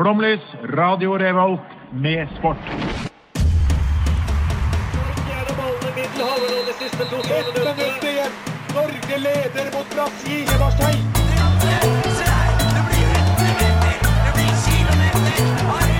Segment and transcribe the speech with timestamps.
[0.00, 1.60] Flomlys, Radio Revolt
[1.92, 2.56] med sport.
[8.74, 10.48] Norge leder mot Brasil.
[10.58, 11.20] Marstein.
[15.30, 15.99] Elgen,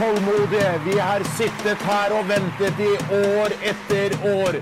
[0.00, 0.80] tålmodige.
[0.84, 4.60] Vi har sittet her og ventet i år etter år.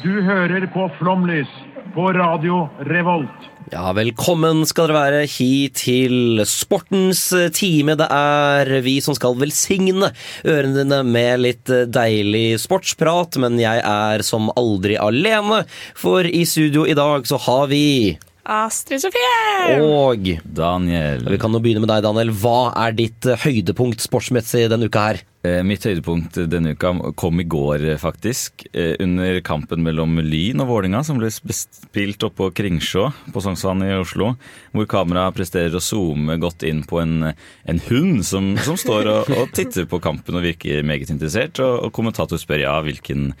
[0.00, 1.50] Du hører på Flomlys
[1.92, 3.48] på Radio Revolt.
[3.68, 7.98] Ja, velkommen skal dere være hit til sportens time.
[8.00, 10.08] Det er vi som skal velsigne
[10.46, 15.66] ørene dine med litt deilig sportsprat, men jeg er som aldri alene,
[15.98, 18.16] for i studio i dag så har vi
[18.48, 19.78] Astrid Sofie!
[19.84, 20.24] og
[20.56, 21.26] Daniel.
[21.28, 22.30] Vi kan jo begynne med deg, Daniel.
[22.32, 25.20] Hva er ditt høydepunkt sportsmessig denne uka her?
[25.46, 28.64] Eh, Mitt høydepunkt denne uka kom i går, eh, faktisk.
[28.72, 33.92] eh, Under kampen mellom Lyn og Vålinga, som ble spilt oppå Kringsjå på Sognsvann i
[34.00, 34.32] Oslo.
[34.72, 37.34] Hvor kameraet presterer å zoome godt inn på en,
[37.68, 41.60] en hund som, som står og, og titter på kampen og virker meget interessert.
[41.60, 43.34] Og, og kommentator spør ja, hvilken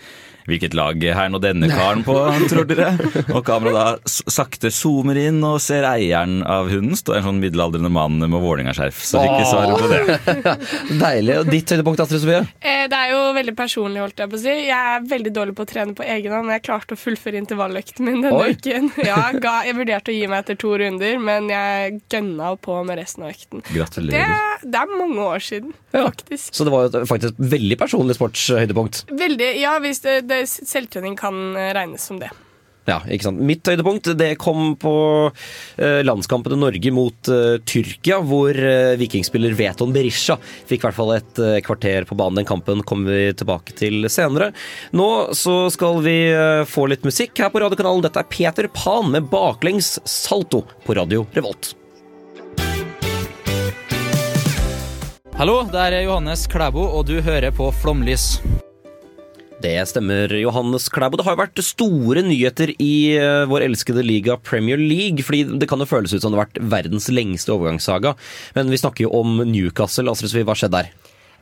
[0.48, 2.14] Hvilket lag er nå denne karen på,
[2.48, 2.94] tror dere?
[3.36, 6.96] Og kameraet da sakte zoomer inn og ser eieren av hunden.
[6.96, 9.02] Står en sånn middelaldrende mann med Vålerenga-skjerf.
[9.04, 10.54] Så fikk vi svaret på det.
[11.04, 11.36] Deilig.
[11.42, 12.40] Og ditt høydepunkt, Astrid Sofie?
[12.64, 14.54] Eh, Det er jo veldig personlig, holdt jeg på å si.
[14.70, 18.06] Jeg er veldig dårlig på å trene på egen hånd, jeg klarte å fullføre intervalløkten
[18.08, 18.54] min denne Oi.
[18.56, 18.90] uken.
[19.08, 22.98] Ja, ga, jeg vurderte å gi meg etter to runder, men jeg gønna på med
[23.00, 23.62] resten av økten.
[23.64, 24.34] Det, Gratulerer.
[24.64, 26.06] det er mange år siden, Ja.
[26.08, 26.50] faktisk.
[26.56, 29.04] Så det var jo faktisk et veldig personlig sportshøydepunkt.
[29.12, 32.30] Veldig, ja, hvis det, det, Selvtrening kan eh, regnes som det.
[32.88, 33.40] Ja, ikke sant.
[33.44, 34.94] Mitt høydepunkt det kom på
[35.28, 41.12] eh, landskampen Norge mot eh, Tyrkia, hvor eh, vikingspiller Veton Berisha fikk i hvert fall
[41.18, 42.40] et kvarter på banen.
[42.40, 44.52] Den kampen kommer vi tilbake til senere.
[44.96, 46.16] Nå så skal vi
[46.68, 48.06] få litt musikk her på radiokanalen.
[48.06, 51.74] Dette er Peter Pan med baklengs salto på Radio Revolt.
[55.38, 58.38] Hallo, det er Johannes Klæbo, og du hører på Flomlys.
[59.58, 61.18] Det stemmer, Johannes Klæbo.
[61.18, 65.24] Det har jo vært store nyheter i eh, vår elskede liga Premier League.
[65.26, 68.12] fordi det kan jo føles ut som det har vært verdens lengste overgangssaga.
[68.54, 70.12] Men vi snakker jo om Newcastle.
[70.12, 70.92] Astrid Svi, hva skjedde der?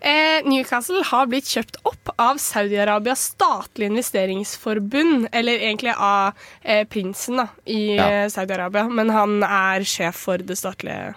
[0.01, 5.29] Eh, Newcastle har blitt kjøpt opp av Saudi-Arabias statlige investeringsforbund.
[5.37, 6.33] Eller egentlig av
[6.65, 8.09] eh, prinsen da, i Ja.
[8.25, 8.89] eh, Saudi-Arabia.
[8.89, 11.13] Men han er sjef for det statlige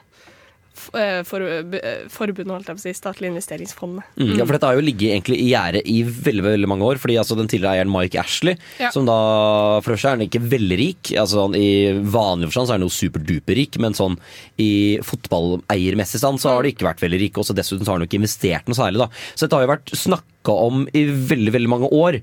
[1.27, 2.93] for, eh, forbundet, holdt jeg på å si.
[2.97, 4.03] Statlige investeringsfondet.
[4.19, 4.33] Mm.
[4.37, 6.99] Ja, for Dette har jo ligget egentlig i gjerdet i veldig veldig mange år.
[7.01, 8.89] fordi altså Den tidligere eieren Mike Ashley, Ja.
[8.91, 11.03] som da for det er han ikke veldig rik.
[11.19, 14.17] altså han, I vanlig forstand så er han jo superduper-rik, men sånn
[14.57, 17.37] i fotballeiermessig stand så har det ikke vært veldig rik.
[17.37, 18.97] Og så dessuten så har han jo ikke investert noe særlig.
[19.03, 19.07] da.
[19.35, 22.21] Så dette har jo vært snakka om i veldig veldig mange år.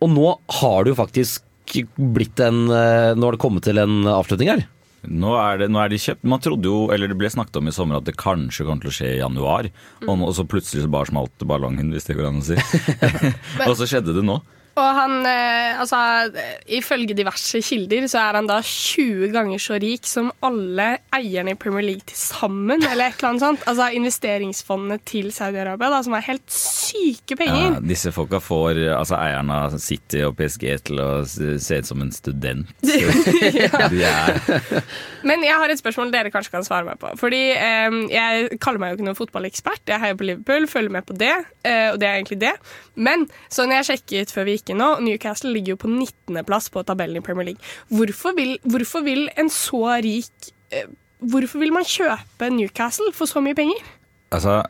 [0.00, 1.42] Og nå har det jo faktisk
[1.96, 4.64] blitt en eh, Nå har det kommet til en avslutning her.
[5.08, 6.24] Nå er, det, nå er de kjøpt.
[6.28, 8.90] Man trodde jo, eller Det ble snakket om i sommer at det kanskje kommer til
[8.92, 9.70] å skje i januar.
[10.06, 12.58] Og, nå- og så plutselig så bare smalt ballongen, hvis det går an å si.
[13.68, 14.36] og så skjedde det nå.
[14.80, 15.98] Og han, eh, altså,
[16.72, 21.58] ifølge diverse kilder, så er han da 20 ganger så rik som alle eierne i
[21.60, 23.66] Premier League til sammen, eller et eller annet sånt.
[23.70, 27.76] Altså investeringsfondene til Saudi-Arabia, som er helt syke penger.
[27.76, 32.04] Ja, disse folka får altså eierne av City og PSG til å se ut som
[32.04, 32.70] en student.
[33.90, 34.40] De er,
[35.26, 37.12] Men jeg har et spørsmål dere kanskje kan svare meg på.
[37.20, 39.84] Fordi eh, Jeg kaller meg jo ikke noen fotballekspert.
[39.90, 41.34] Jeg heier på Liverpool, følger med på det.
[41.66, 42.54] Eh, og det er egentlig det.
[43.00, 46.84] Men sånn jeg sjekket før vi gikk inn nå, Newcastle ligger jo på 19.-plass på
[46.88, 47.70] tabellen i Premier League.
[47.92, 53.42] Hvorfor vil, hvorfor vil en så rik eh, Hvorfor vil man kjøpe Newcastle for så
[53.44, 53.76] mye penger?
[54.30, 54.60] altså,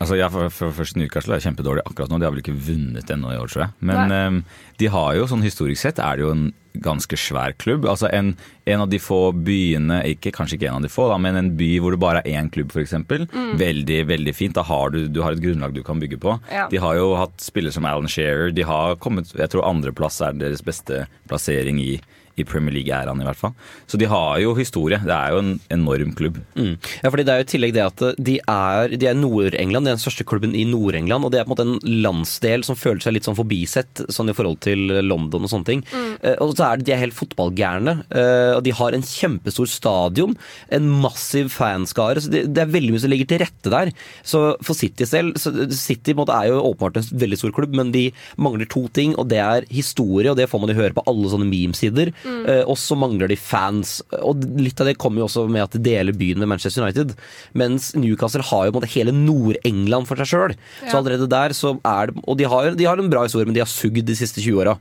[0.00, 2.18] altså jeg, for, for først Newcastle er kjempedårlig akkurat nå.
[2.20, 3.76] De har vel ikke vunnet ennå i år, tror jeg.
[3.90, 4.40] Men um,
[4.80, 6.48] de har jo, sånn historisk sett, er det jo en
[6.84, 7.86] ganske svær klubb.
[7.90, 8.32] Altså en,
[8.68, 11.50] en av de få byene, ikke, kanskje ikke en av de få, da, men en
[11.58, 12.94] by hvor det bare er én klubb, f.eks.
[13.08, 13.54] Mm.
[13.60, 14.56] Veldig, veldig fint.
[14.58, 16.38] Da har du, du har et grunnlag du kan bygge på.
[16.52, 16.68] Ja.
[16.72, 18.52] De har jo hatt spillere som Alan Shearer.
[18.54, 21.98] De har kommet, jeg tror andreplass er deres beste plassering i,
[22.42, 23.54] i Premier League-æraen, i hvert fall.
[23.90, 25.00] Så de har jo historie.
[25.04, 26.40] Det er jo en enorm klubb.
[26.58, 26.74] Mm.
[27.02, 29.92] Ja, fordi det er jo i tillegg det at de er, de er Nord-England, de
[29.92, 31.26] er den største klubben i Nord-England.
[31.26, 34.32] Og det er på en måte en landsdel som føler seg litt sånn forbisett sånn
[34.32, 35.84] i forhold til London og sånne ting.
[35.92, 36.12] Mm.
[36.44, 37.98] Og så er det, de er helt fotballgærne.
[38.10, 40.36] eh, og de har en kjempestor stadion,
[40.74, 42.20] en massiv fanskare.
[42.22, 43.92] så det, det er veldig mye som ligger til rette der.
[44.22, 47.54] Så for City selv så City på en måte, er jo åpenbart en veldig stor
[47.56, 48.08] klubb, men de
[48.40, 51.30] mangler to ting, og det er historie, og det får man jo høre på alle
[51.32, 52.12] sånne memesider.
[52.48, 53.98] Eh, og så mangler de fans.
[54.20, 57.14] Og litt av det kommer jo også med at de deler byen med Manchester United.
[57.58, 60.56] Mens Newcastle har jo på en måte hele Nord-England for seg sjøl.
[60.86, 63.56] Så allerede der så er det Og de har, de har en bra historie, men
[63.56, 64.76] de har sugd de siste 20 åra.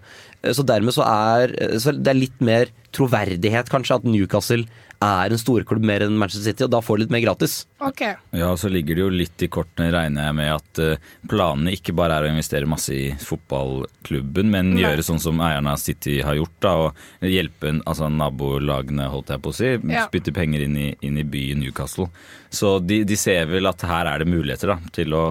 [0.53, 4.65] Så dermed så er så det er litt mer troverdighet, kanskje, at Newcastle
[5.03, 7.57] er en storklubb mer enn Manchester City, og da får de litt mer gratis.
[7.83, 8.15] Okay.
[8.33, 11.73] Ja, og så ligger det jo litt i kortene, regner jeg med, at eh, planene
[11.77, 14.81] ikke bare er å investere masse i fotballklubben, men Nei.
[14.85, 19.43] gjøre sånn som eierne av City har gjort, da, og hjelpe altså, nabolagene, holdt jeg
[19.45, 20.07] på å si, Ja.
[20.07, 22.09] spytte penger inn i, inn i byen Newcastle.
[22.49, 25.23] Så de, de ser vel at her er det muligheter da, til å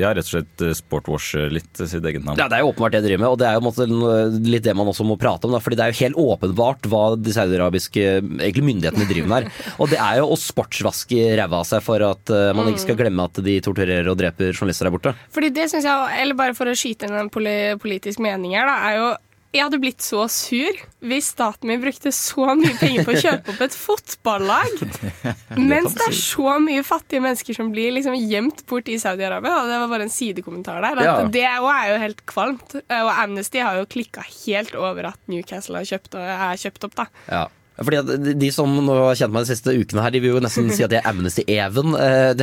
[0.00, 2.40] ja, rett og slett sportwasher litt sitt eget navn.
[2.40, 3.86] Ja, Det er jo åpenbart det jeg driver med, og det er jo måte
[4.50, 5.54] litt det man også må prate om.
[5.54, 8.04] Da, fordi det er jo helt åpenbart hva de saudiarabiske
[8.40, 9.64] egentlig myndighetene driver med her.
[9.80, 12.98] Og det er jo å sportsvaske ræva av seg for at eh, man ikke skal
[12.98, 15.14] glemme at de torturerer og dreper journalister der borte.
[15.34, 18.68] Fordi det synes jeg, eller bare for å skyte inn en poli politisk mening her,
[18.68, 19.10] da, er jo
[19.52, 23.54] jeg hadde blitt så sur hvis staten min brukte så mye penger på å kjøpe
[23.54, 24.82] opp et fotballag.
[25.70, 29.56] Mens det er så mye fattige mennesker som blir liksom gjemt bort i Saudi-Arabia.
[29.62, 31.02] Og det var bare en sidekommentar der.
[31.06, 31.14] Ja.
[31.26, 32.76] Det er jo- er jo helt kvalmt.
[32.84, 36.94] Og Amnesty har jo klikka helt over at Newcastle er kjøpt, er kjøpt opp.
[37.00, 37.06] da.
[37.30, 37.46] Ja.
[37.80, 40.34] Fordi at de- De som nå har kjent meg de siste ukene her, de vil
[40.36, 41.96] jo nesten si at jeg er Amnesty-Even.
[42.00, 42.34] Eh,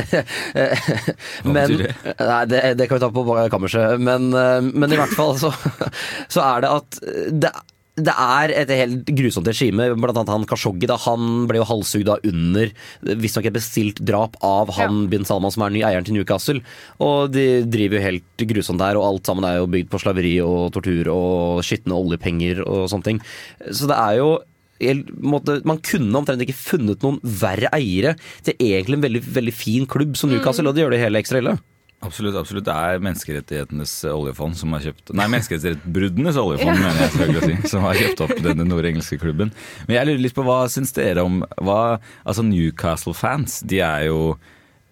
[0.54, 1.14] eh,
[1.44, 2.14] Men betyr det?
[2.20, 3.98] Nei, det, det kan vi ta på kammerset.
[4.00, 5.52] Men, eh, men i hvert fall så,
[6.34, 7.02] så er det at
[7.46, 7.52] det
[7.98, 9.88] det er et helt grusomt regime.
[9.98, 10.86] Blant annet han Kashoggi.
[10.86, 12.70] Da, han ble jo halshugd da under
[13.02, 16.60] visstnok et bestilt drap av han bin Salman, som er ny eieren til Newcastle.
[17.02, 20.36] Og de driver jo helt grusomt der, og alt sammen er jo bygd på slaveri
[20.46, 23.18] og tortur og skitne oljepenger og sånne ting.
[23.66, 24.30] Så det er jo
[24.78, 28.14] Man kunne omtrent ikke funnet noen verre eiere
[28.46, 31.42] til egentlig en veldig, veldig fin klubb som Newcastle, og det gjør det hele ekstra
[31.42, 31.58] ille.
[31.98, 32.62] Absolutt, absolutt.
[32.68, 37.70] Det er menneskerettighetenes oljefond som har kjøpt Nei, menneskerettighetsbruddenes oljefond, mener jeg selvfølgelig å si,
[37.72, 39.50] som har kjøpt opp denne nordengelske klubben.
[39.88, 41.80] Men jeg lurer litt på hva syns dere om hva,
[42.22, 44.20] Altså Newcastle-fans, de er jo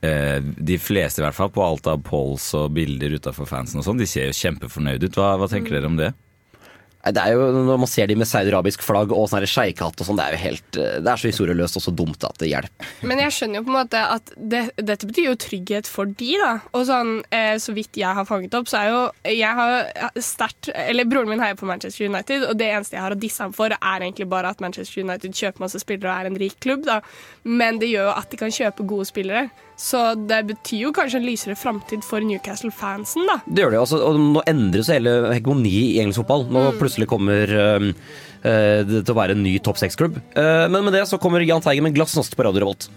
[0.03, 3.87] eh, de fleste i hvert fall, på alt av polls og bilder utafor fansen og
[3.87, 5.21] sånn, de ser jo kjempefornøyde ut.
[5.21, 6.11] Hva, hva tenker dere om det?
[7.15, 10.19] Det er jo, Når man ser de med saudiarabisk flagg og sånn sjeikhatt og sånn,
[10.19, 12.91] det er jo helt eh, Det er så historieløst og så dumt at det hjelper.
[13.07, 16.33] Men jeg skjønner jo på en måte at det, dette betyr jo trygghet for de,
[16.43, 16.53] da.
[16.73, 19.03] Og sånn, eh, så vidt jeg har fanget opp, så er jo
[19.37, 23.15] Jeg har sterkt Eller broren min heier på Manchester United, og det eneste jeg har
[23.15, 26.31] å disse ham for, er egentlig bare at Manchester United kjøper masse spillere og er
[26.31, 27.01] en rik klubb, da.
[27.47, 29.49] Men det gjør jo at de kan kjøpe gode spillere.
[29.77, 33.37] Så det betyr jo kanskje en lysere framtid for Newcastle-fansen, da.
[33.45, 33.81] Det gjør det.
[33.83, 36.47] altså, og nå endres hele hegemoniet i engelsk fotball.
[36.49, 37.91] Nå plutselig kommer eh,
[38.41, 40.17] eh, det til å være en ny topp seks-klubb.
[40.33, 42.89] Uh, men med det så kommer Jahn Teigen med Glassnost på Radio Revolt.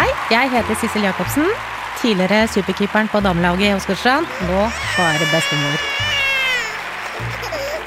[0.00, 1.52] Hei, jeg heter Sissel Jacobsen.
[2.00, 4.36] Tidligere superkeeperen på damelaget i Åsgårdstrand.
[4.48, 5.88] Nå bare bestemor.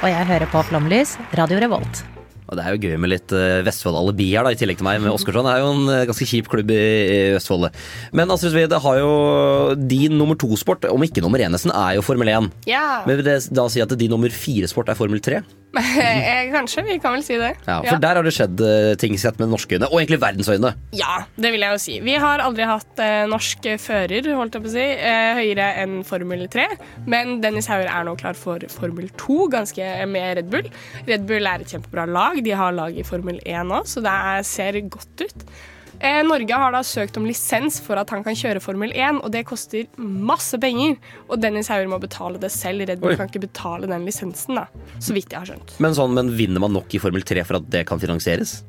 [0.04, 2.06] Og jeg hører på Flomlys, Radio Revolt.
[2.54, 5.02] Og Det er jo gøy med litt uh, Vestfold-alibi her, da, i tillegg til meg.
[5.02, 7.72] med Åsgårdstrand er jo en eh, ganske kjip klubb i, i Vestfold.
[8.14, 9.12] Men Astrid Svee, det har jo
[9.90, 12.52] din nummer to-sport, om ikke nummer én nesten, er jo Formel 1.
[12.70, 15.42] Ja, Men vil det da si at din nummer fire-sport er Formel 3?
[15.82, 16.84] eh, kanskje.
[16.86, 17.54] Vi kan vel si det.
[17.66, 20.74] Ja, For der har det skjedd eh, ting sett med norske øyne, og egentlig verdensøyne.
[20.94, 21.98] Ja, det vil jeg jo si.
[22.06, 26.00] Vi har aldri hatt eh, norsk fører, holdt jeg på å si, eh, høyere enn
[26.08, 26.68] Formel 3.
[27.10, 30.70] Men Dennis Hauger er nå klar for Formel 2, ganske med Red Bull.
[31.10, 32.42] Red Bull er et kjempebra lag.
[32.46, 35.48] De har lag i Formel 1 nå, så det er, ser godt ut.
[36.04, 39.32] Eh, Norge har da søkt om lisens for at han kan kjøre Formel 1, og
[39.32, 40.98] det koster masse penger.
[41.30, 42.84] Og Dennis Hauger må betale det selv.
[42.90, 43.20] Red Bull Oi.
[43.22, 44.68] kan ikke betale den lisensen, da.
[45.00, 45.78] Så vidt jeg har skjønt.
[45.84, 48.60] Men, sånn, men vinner man nok i Formel 3 for at det kan finansieres?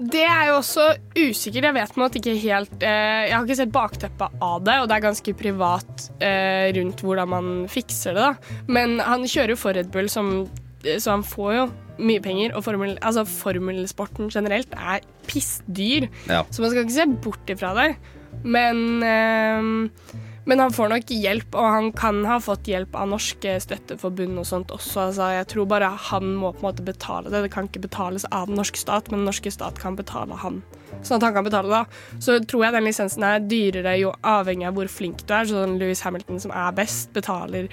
[0.00, 0.84] Det er jo også
[1.16, 1.66] usikkert.
[1.68, 4.96] Jeg vet måte ikke helt eh, Jeg har ikke sett bakteppet av det, og det
[4.96, 8.28] er ganske privat eh, rundt hvordan man fikser det.
[8.30, 8.62] da.
[8.72, 10.46] Men han kjører jo for Red Bull, som,
[10.82, 11.66] så han får jo
[12.00, 12.54] mye penger.
[12.56, 16.42] Og formel, altså formelsporten generelt er pissdyr, Ja.
[16.50, 17.96] så man skal ikke se bort ifra det.
[18.44, 20.18] Men øh,
[20.48, 24.46] men han får nok hjelp, og han kan ha fått hjelp av norske støtteforbund og
[24.48, 25.04] sånt også.
[25.10, 27.42] Altså, jeg tror bare han må på en måte betale det.
[27.44, 30.62] Det kan ikke betales av den norske stat, men den norske stat kan betale han.
[31.04, 32.00] Sånn at han kan betale det.
[32.24, 35.46] Så tror jeg den lisensen er dyrere jo avhengig av hvor flink du er.
[35.50, 37.68] Sånn Louis Hamilton, som er best, betaler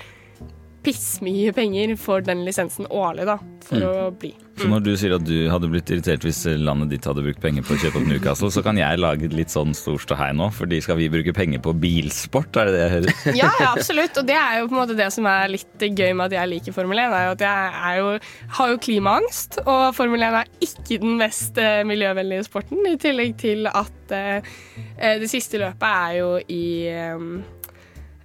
[0.88, 4.32] pissmye penger for den lisensen årlig, da, for å bli.
[4.58, 7.66] Så når du sier at du hadde blitt irritert hvis landet ditt hadde brukt penger
[7.66, 10.80] på å kjøpe opp Newcastle, så kan jeg lage litt sånn stor ståhei nå, fordi
[10.82, 13.20] skal vi bruke penger på bilsport, er det det jeg hører?
[13.38, 14.18] Ja, ja, absolutt.
[14.18, 16.52] Og det er jo på en måte det som er litt gøy med at jeg
[16.56, 18.16] liker Formel 1, er jo at jeg er jo,
[18.58, 23.38] har jo klimaangst, og Formel 1 er ikke den mest eh, miljøvennlige sporten, i tillegg
[23.44, 24.50] til at eh,
[24.96, 26.66] eh, det siste løpet er jo i
[26.96, 27.30] eh,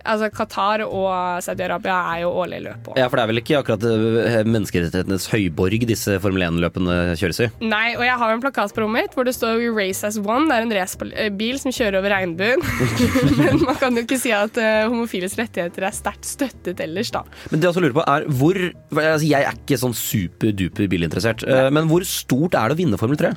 [0.03, 1.11] Altså Qatar og
[1.45, 2.99] Saudi-Arabia er jo årlig løp også.
[2.99, 7.49] Ja, for det er vel ikke akkurat eh, menneskerettighetenes høyborg disse Formel 1-løpene kjøres i?
[7.63, 10.19] Nei, og jeg har en plakat på rommet mitt hvor det står We 'Race as
[10.19, 10.49] one'.
[10.51, 12.65] Det er en racerbil som kjører over regnbuen.
[13.41, 17.25] Men man kan jo ikke si at uh, homofiles rettigheter er sterkt støttet ellers, da.
[17.51, 21.45] Men det jeg også lurer på er hvor altså Jeg er ikke sånn superduper bilinteressert,
[21.47, 23.33] eh, men hvor stort er det å vinne Formel 3?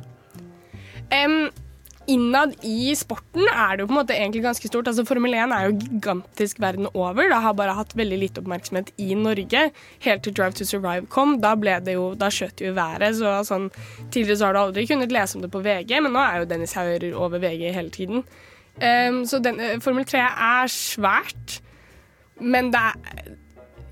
[1.13, 1.38] Em,
[2.12, 4.89] innad i sporten er det jo på en måte egentlig ganske stort.
[4.89, 7.29] Altså Formel 1 er jo gigantisk verden over.
[7.31, 9.67] Det har bare hatt veldig lite oppmerksomhet i Norge.
[10.05, 11.38] Helt til Drive to Survive kom.
[11.43, 13.19] Da, ble det jo, da skjøt det jo i været.
[13.19, 13.69] Så sånn,
[14.09, 16.50] tidligere så har du aldri kunnet lese om det på VG, men nå er jo
[16.50, 18.25] Dennis Hauger over VG hele tiden.
[18.75, 21.62] Um, så den, eh, Formel 3 er svært,
[22.41, 23.33] men det er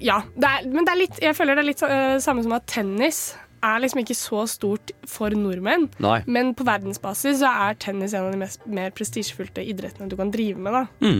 [0.03, 0.17] Ja.
[0.35, 2.65] Det er, men det er litt, jeg føler det er litt uh, samme som at
[2.67, 5.87] tennis er liksom ikke så stort for nordmenn.
[6.03, 6.19] Nei.
[6.27, 10.31] Men på verdensbasis så er tennis en av de mest, mer prestisjefylte idrettene du kan
[10.33, 10.75] drive med.
[10.75, 11.13] da.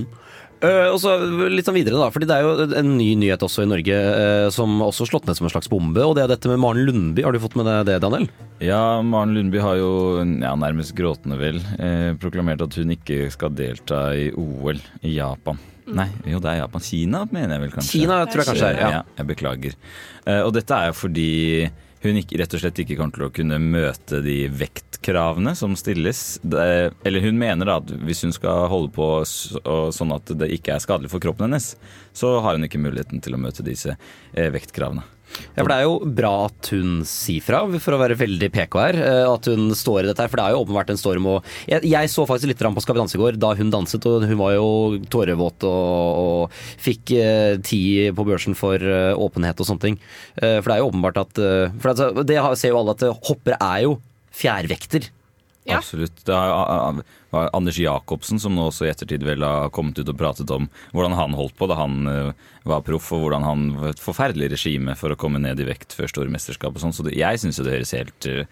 [0.64, 1.18] Eh, og så
[1.52, 4.48] litt sånn videre da, fordi Det er jo en ny nyhet også i Norge uh,
[4.54, 6.00] som også slått ned som en slags bombe.
[6.00, 7.26] og Det er dette med Maren Lundby.
[7.26, 8.30] Har du fått med deg det, Daniel?
[8.64, 9.92] Ja, Maren Lundby har jo
[10.24, 15.60] ja, nærmest gråtende vel eh, proklamert at hun ikke skal delta i OL i Japan.
[15.84, 16.84] Nei, jo det er Japan.
[16.86, 17.98] Kina mener jeg vel kanskje.
[18.00, 18.78] Kina tror jeg kanskje er.
[18.80, 19.02] Ja, Ja.
[19.20, 19.76] jeg beklager.
[20.24, 21.32] Uh, og dette er jo fordi
[22.04, 26.22] hun ikke, rett og slett ikke kommer til å kunne møte de vektkravene som stilles.
[26.44, 26.66] Det,
[27.08, 30.84] eller hun mener da at hvis hun skal holde på sånn at det ikke er
[30.84, 31.74] skadelig for kroppen hennes,
[32.16, 35.06] så har hun ikke muligheten til å møte disse eh, vektkravene.
[35.54, 38.78] Ja, for Det er jo bra at hun sier fra, for å være veldig PK
[38.82, 38.98] her.
[38.98, 41.28] eh, At hun står i dette her, for det er jo åpenbart en storm.
[41.30, 44.06] Og jeg, jeg så faktisk litt på Skal vi danse i går da hun danset,
[44.10, 44.68] og hun var jo
[45.14, 46.52] tårevåt og, og
[46.84, 47.82] fikk eh, ti
[48.14, 50.00] på børsen for eh, åpenhet og sånne ting.
[50.42, 53.06] Eh, for det er jo åpenbart at eh, For altså, det ser jo alle at
[53.30, 53.98] hoppere er jo
[54.34, 55.12] fjærvekter.
[55.66, 55.78] Ja.
[55.80, 56.18] Absolutt.
[56.28, 56.36] Det
[57.32, 60.68] var Anders Jacobsen som nå også i ettertid vel har kommet ut og pratet om
[60.92, 62.32] hvordan han holdt på da han eh,
[62.68, 65.96] var proff, og hvordan han var et forferdelig regime for å komme ned i vekt
[65.96, 66.94] før store mesterskap og sånn.
[66.96, 68.44] Så det, jeg syns jo det høres helt, eh,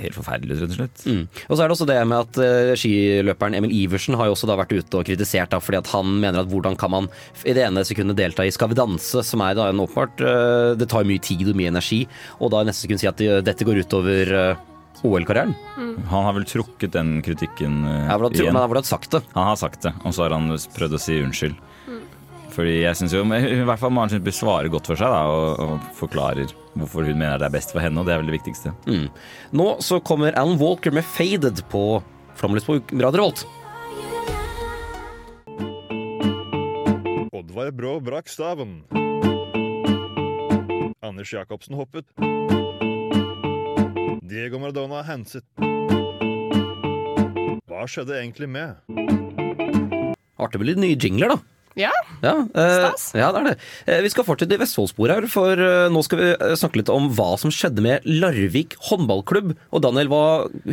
[0.00, 1.02] helt forferdelig rett og slett.
[1.08, 1.24] Mm.
[1.48, 4.48] Og så er det også det med at uh, skiløperen Emil Iversen har jo også
[4.52, 7.08] da vært ute og kritisert da, fordi at han mener at hvordan kan man
[7.42, 10.76] i det ene sekundet delta i Skal vi danse, som er da en åpenbart uh,
[10.78, 12.04] Det tar mye tid og mye energi,
[12.38, 14.66] og da i neste sekund si at det- dette går utover eh,
[15.06, 15.54] OL-karrieren.
[16.10, 18.54] Han har vel trukket den kritikken eh, Ja, hvordan igjen.
[18.56, 19.22] men hvordan sagt det?
[19.34, 21.56] Han har sagt det, og så har han prøvd å si unnskyld.
[22.50, 25.20] Fordi jeg synes jo, men i hvert fall Maren Sundby svarer godt for seg da,
[25.30, 28.30] og, og forklarer hvorfor hun mener det er best for henne, og det er vel
[28.32, 28.72] det viktigste.
[28.90, 29.06] Mm.
[29.54, 32.02] Nå så kommer Alan Walker med 'Faded' på
[32.34, 33.46] Flomlys på Radio Revolt.
[37.32, 38.82] Oddvar Brå brakk staven.
[41.02, 42.06] Anders Jacobsen hoppet.
[44.30, 45.42] Diego Maradona henset.
[47.70, 48.76] Hva skjedde egentlig med?
[50.40, 51.40] Artig med litt nye jingler, da.
[51.78, 53.04] Ja, Ja, eh, Stas.
[53.14, 53.56] ja, det er det.
[53.86, 56.90] Eh, vi skal fortsette i Vestfoldsporet her, for eh, nå skal vi eh, snakke litt
[56.92, 59.54] om hva som skjedde med Larvik håndballklubb.
[59.72, 60.24] Og Daniel, hva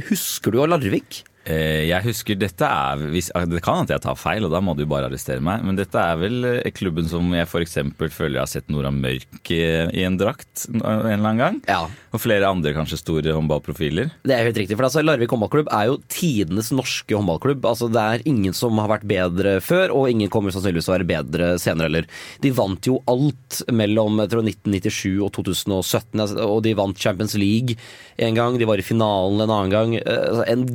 [0.10, 1.22] husker du av Larvik?
[1.48, 4.60] Eh, Jeg husker dette er hvis, ah, Det kan at jeg tar feil, og da
[4.64, 5.64] må du bare arrestere meg.
[5.64, 7.78] Men dette er vel eh, klubben som jeg f.eks.
[8.12, 9.62] føler jeg har sett Nora Mørk i,
[9.96, 11.60] i en drakt en eller annen gang.
[11.70, 14.12] Ja, Og flere andre kanskje store håndballprofiler.
[14.28, 14.76] Det er helt riktig.
[14.78, 17.64] for altså, Larvik håndballklubb er jo tidenes norske håndballklubb.
[17.70, 20.98] Altså, det er ingen som har vært bedre før, og ingen kommer sannsynligvis til å
[20.98, 22.10] være bedre senere heller.
[22.44, 27.38] De vant jo alt mellom jeg tror, 1997 og 2017, altså, og de vant Champions
[27.40, 27.78] League
[28.18, 28.58] en gang.
[28.60, 29.96] De var i finalen en annen gang.
[30.02, 30.66] En altså, En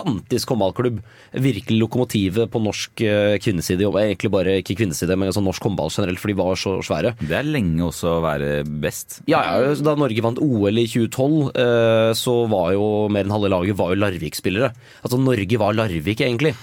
[0.00, 1.00] gigantisk håndballklubb.
[1.32, 3.86] Virkelig lokomotivet på norsk eh, kvinneside.
[3.86, 7.14] Egentlig bare ikke kvinneside, men altså norsk håndball generelt, for de var så svære.
[7.20, 9.20] Det er lenge også å være best.
[9.30, 13.52] Ja, ja, Da Norge vant OL i 2012, eh, så var jo mer enn halve
[13.52, 14.72] laget var jo Larvik-spillere.
[15.04, 16.54] Altså Norge var Larvik, egentlig.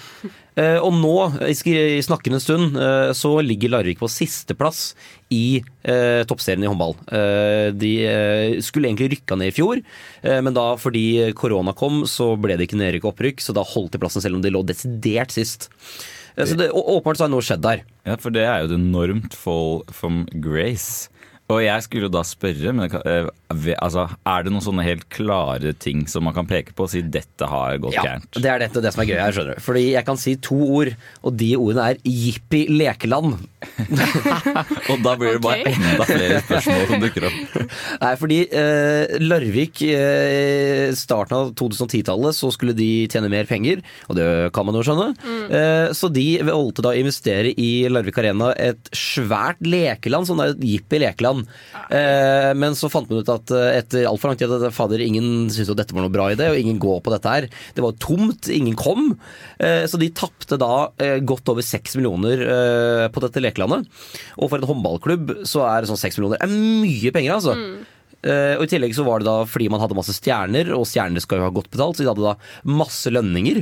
[0.57, 1.13] Eh, og nå,
[1.45, 4.95] i snakkende stund, eh, så ligger Larvik på sisteplass
[5.33, 6.95] i eh, toppserien i håndball.
[7.77, 7.91] De
[8.63, 9.81] skulle egentlig rykka ned i fjor,
[10.23, 13.95] men da fordi korona kom, så ble det ikke nedrykk og opprykk, så da holdt
[13.95, 15.67] de plassen selv om de lå desidert sist.
[16.37, 17.83] Så det, åpenbart så har noe skjedd der.
[18.07, 21.09] Ja, for det er jo et enormt fall from grace.
[21.47, 23.27] Og jeg skulle jo da spørre, men kan- eh,
[23.79, 27.01] altså, er det noen sånne helt klare ting som man kan peke på og si
[27.01, 28.31] dette har gått Ja, gærent?
[28.35, 29.61] det er dette det som er gøy her, skjønner du.
[29.63, 30.91] Fordi jeg kan si to ord,
[31.23, 33.37] og de ordene er jippi lekeland.
[34.91, 35.73] Og da blir det bare okay.
[35.73, 37.55] enda flere spørsmål som dukker opp.
[38.03, 44.19] Nei, fordi eh, Larvik eh, starten av 2010-tallet så skulle de tjene mer penger, og
[44.19, 45.09] det kan man jo skjønne.
[45.47, 50.53] Eh, så de valgte da å investere i Larvik Arena, et svært lekeland, sånn der
[50.55, 51.36] et jippi lekeland.
[51.89, 55.47] Eh, men så fant man ut at eh, etter altfor lang tid at fader, ingen
[55.53, 57.49] syntes at dette var noe bra idé, og ingen går på dette her.
[57.77, 59.11] Det var tomt, ingen kom.
[59.59, 60.71] Eh, så de tapte da
[61.03, 63.85] eh, godt over seks millioner eh, på dette lekelandet.
[64.37, 67.57] Og for en håndballklubb så er sånn seks millioner er mye penger, altså.
[68.27, 71.21] Eh, og I tillegg så var det da fordi man hadde masse stjerner, og stjerner
[71.23, 73.61] skal jo ha godt betalt, så de hadde da masse lønninger.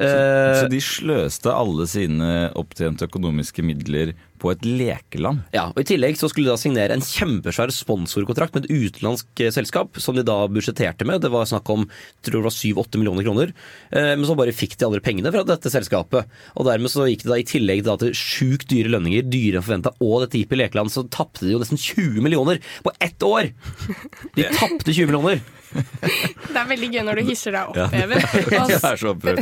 [0.00, 5.42] Eh, Så de sløste alle sine opptjente økonomiske midler på et lekeland.
[5.54, 9.42] ja, og I tillegg så skulle de da signere en kjempesvær sponsorkontrakt med et utenlandsk
[9.44, 11.20] eh, selskap, som de da budsjetterte med.
[11.22, 11.84] Det var snakk om
[12.24, 13.52] tror det var 7-8 millioner kroner.
[13.92, 16.26] Eh, men så bare fikk de aldri pengene fra dette selskapet.
[16.56, 19.66] Og dermed så gikk det da i tillegg da til sjukt dyre lønninger, dyrere enn
[19.68, 23.22] forventa, og dette gikk i lekeland, så tapte de jo nesten 20 millioner på ett
[23.26, 23.52] år!
[24.36, 25.40] De tapte 20 millioner!
[25.70, 28.06] Det er veldig gøy når du hisser deg opp, Ja,
[28.66, 29.38] det- er så opprørt.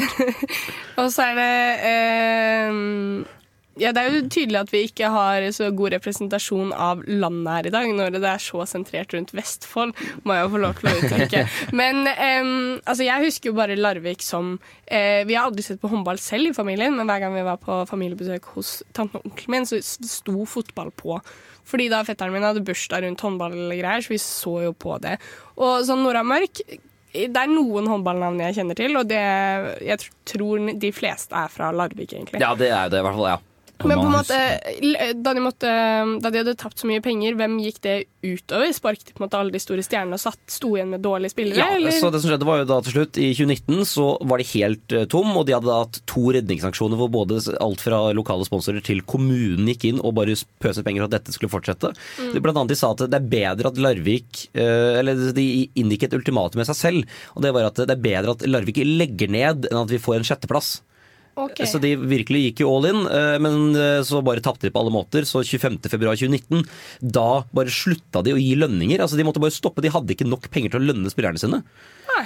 [1.01, 1.53] Og så er det
[1.89, 3.38] eh,
[3.79, 7.69] Ja, det er jo tydelig at vi ikke har så god representasjon av landet her
[7.69, 9.95] i dag, når det er så sentrert rundt Vestfold,
[10.27, 11.45] må jeg jo få lov til å uttrykke.
[11.81, 12.51] Men um,
[12.83, 16.51] altså, jeg husker jo bare Larvik som uh, Vi har aldri sett på håndball selv
[16.51, 19.79] i familien, men hver gang vi var på familiebesøk hos tanten og onkelen min, så
[19.85, 21.21] sto fotball på.
[21.69, 25.19] Fordi da fetteren min hadde bursdag rundt håndballgreier, så vi så jo på det.
[25.61, 26.65] Og sånn Nora Mørk
[27.19, 29.21] det er noen håndballnavn jeg kjenner til, og det,
[29.81, 32.43] jeg tror de fleste er fra Larvik, egentlig.
[32.43, 33.31] Ja, det er det, i hvert fall.
[33.33, 33.39] ja.
[33.87, 34.37] Men på en måte,
[35.23, 35.73] da de, måtte,
[36.23, 38.73] da de hadde tapt så mye penger, hvem gikk det utover?
[38.75, 41.31] Sparket de på en måte alle de store stjernene og satt, sto igjen med dårlige
[41.35, 41.61] spillere?
[41.61, 41.95] Ja, eller?
[41.95, 44.97] så det som skjedde var jo da til slutt I 2019 så var de helt
[44.97, 48.83] eh, tom, og de hadde da hatt to redningsaksjoner hvor både alt fra lokale sponsorer
[48.85, 51.93] til kommunen gikk inn og bare pøset penger for at dette skulle fortsette.
[52.19, 52.35] Mm.
[52.43, 55.47] Blant annet de sa at det er bedre at Larvik eh, Eller de
[55.79, 58.83] inngikk et ultimatum med seg selv, og det var at det er bedre at Larvik
[58.83, 60.79] legger ned enn at vi får en sjetteplass.
[61.39, 61.63] Ok.
[61.69, 64.83] Så de virkelig gikk jo all in, eh, men eh, så bare tapte de på
[64.83, 65.27] alle måter.
[65.29, 66.65] Så 25.2.2019,
[67.15, 69.03] da bare slutta de å gi lønninger.
[69.05, 71.63] Altså De måtte bare stoppe, de hadde ikke nok penger til å lønne spillerne sine.
[72.09, 72.25] Nei.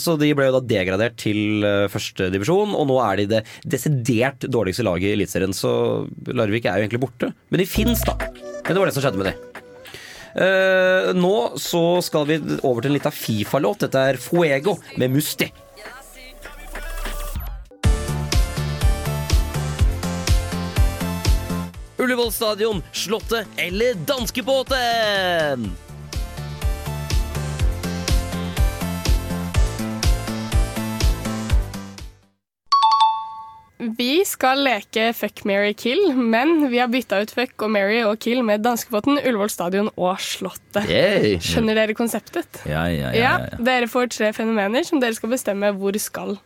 [0.00, 3.42] Så de ble jo da degradert til førstedivisjon, første divisjon, og nå er de det
[3.76, 5.54] desidert dårligste laget i Eliteserien.
[5.54, 5.70] Så
[6.32, 7.30] Larvik er jo egentlig borte.
[7.52, 8.16] Men de fins, da.
[8.18, 9.62] Men det var det som skjedde med de.
[10.36, 13.86] Eh, nå så skal vi over til en lita Fifa-låt.
[13.86, 15.48] Dette er Fuego med Musti.
[22.06, 25.72] Ullevål stadion, Slottet eller Danskebåten?
[33.98, 38.20] Vi skal leke Fuck, marry, kill, men vi har bytta ut Fuck og marry og
[38.22, 40.86] kill med Danskebåten, Ullevål stadion og Slottet.
[40.86, 41.40] Yay.
[41.42, 42.62] Skjønner dere konseptet?
[42.70, 43.16] Ja, ja, ja.
[43.18, 43.64] Ja, ja, ja.
[43.66, 46.38] Dere får tre fenomener som dere skal bestemme hvor skal.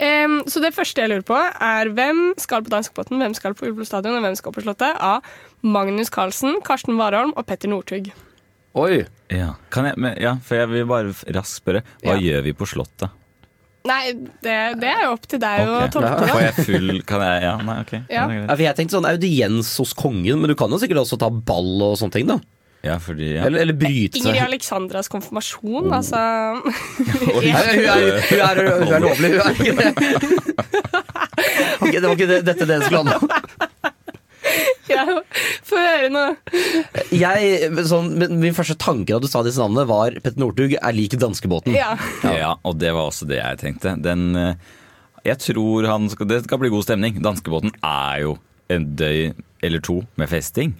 [0.00, 3.66] Em, så det første jeg lurer på, er hvem skal på Danskebåten, hvem skal på
[3.68, 4.96] Ullevål stadion, og hvem skal på Slottet?
[4.96, 5.20] Av
[5.62, 8.08] Magnus Carlsen, Karsten Warholm og Petter Northug.
[8.80, 9.02] Oi.
[9.28, 9.52] Ja.
[9.70, 11.82] Kan jeg, men, ja, for jeg vil bare raskt spørre.
[12.04, 12.20] Hva Ja.
[12.22, 13.10] gjør vi på Slottet?
[13.88, 14.12] Nei,
[14.44, 15.92] det, det er jo opp til deg å Ok.
[15.94, 17.92] tolke Får jeg full Kan jeg Ja, nei, ok.
[18.12, 18.26] Ja.
[18.60, 21.96] jeg tenkte sånn audiens hos kongen, men du kan jo sikkert også ta ball og
[21.96, 22.36] sånne ting, da.
[22.80, 23.44] Ja, fordi ja.
[23.44, 26.16] Eller, eller bryte Ingrid Alexandras konfirmasjon, altså
[26.56, 29.90] hun, er, hun, er, hun er lovlig, hun er ikke det.
[31.80, 33.28] Ok, det var ikke det, dette det skulle handle om.
[34.92, 35.04] ja,
[35.66, 36.24] Få høre nå.
[37.14, 41.16] Jeg, sånn, Min første tanke da du sa disse navnene, var Petter Northug er lik
[41.20, 41.76] danskebåten.
[41.76, 41.94] Ja.
[42.24, 43.94] Ja, og det var også det jeg tenkte.
[44.02, 44.68] Den eh,
[45.28, 47.20] Jeg tror han skal, Det skal bli god stemning.
[47.24, 48.36] Danskebåten er jo
[48.70, 50.76] en døgn eller to med festing.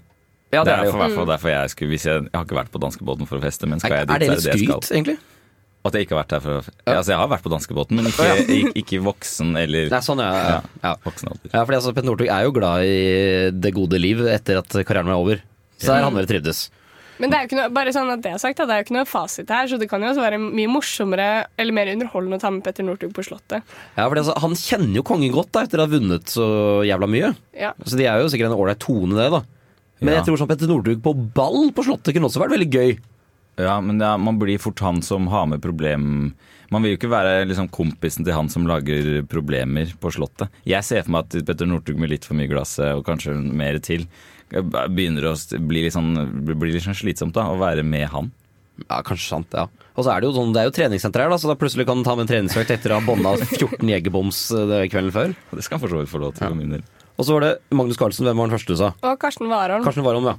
[0.50, 1.02] Ja, det er det derfor, jo.
[1.04, 3.68] hvertfall derfor jeg skulle Hvis jeg, jeg har ikke vært på danskebåten for å feste,
[3.70, 4.96] men skal Er, jeg dit, er det litt er skryt, skal.
[4.96, 5.18] egentlig?
[5.80, 6.96] At jeg ikke har vært her for å ja.
[6.96, 10.32] Altså, jeg har vært på danskebåten, men ikke, ikke, ikke voksen eller Nei, sånn, ja.
[10.50, 10.58] ja.
[10.82, 10.96] ja.
[11.06, 11.54] voksen alder.
[11.54, 12.98] ja fordi altså, Petter Northug er jo glad i
[13.56, 15.40] det gode liv etter at karrieren var over.
[15.80, 16.66] Så der han vel trivdes.
[17.20, 18.86] Men det er jo ikke noe, bare sånn at det er sagt, det er jo
[18.86, 21.28] ikke noe fasit her, så det kan jo også være mye morsommere
[21.60, 23.64] eller mer underholdende å ta med Petter Northug på Slottet.
[23.96, 26.46] Ja, for altså, Han kjenner jo kongen godt da, etter å ha vunnet så
[26.88, 27.32] jævla mye.
[27.56, 27.74] Ja.
[27.84, 29.42] Så de er jo sikkert en ålreit tone, det, da.
[30.00, 32.94] Men jeg tror sånn Petter Northug på ball på Slottet kunne også vært veldig gøy.
[33.60, 36.04] Ja, men er, man blir fort han som har med problem
[36.70, 40.52] Man vil jo ikke være liksom kompisen til han som lager problemer på Slottet.
[40.64, 43.80] Jeg ser for meg at Petter Northug med litt for mye glass og kanskje mer
[43.84, 44.06] til
[44.50, 45.34] begynner å
[45.66, 46.14] bli litt sånn,
[46.46, 48.30] blir litt sånn slitsomt da, å være med han.
[48.86, 49.66] Ja, kanskje sant, ja.
[49.94, 51.86] Og så er det jo sånn, det er jo treningssenter her, da, så da plutselig
[51.88, 55.36] kan du ta med en treningsøkt etter å ha bånda 14 jegerboms eh, kvelden før.
[55.52, 56.46] Det skal han for så vidt få lov til.
[56.48, 56.86] for min del.
[57.20, 58.94] Og så var det Magnus Carlsen, hvem var den første du sa?
[59.04, 59.84] Og Karsten Warholm.
[59.84, 60.38] Karsten Warholm, ja.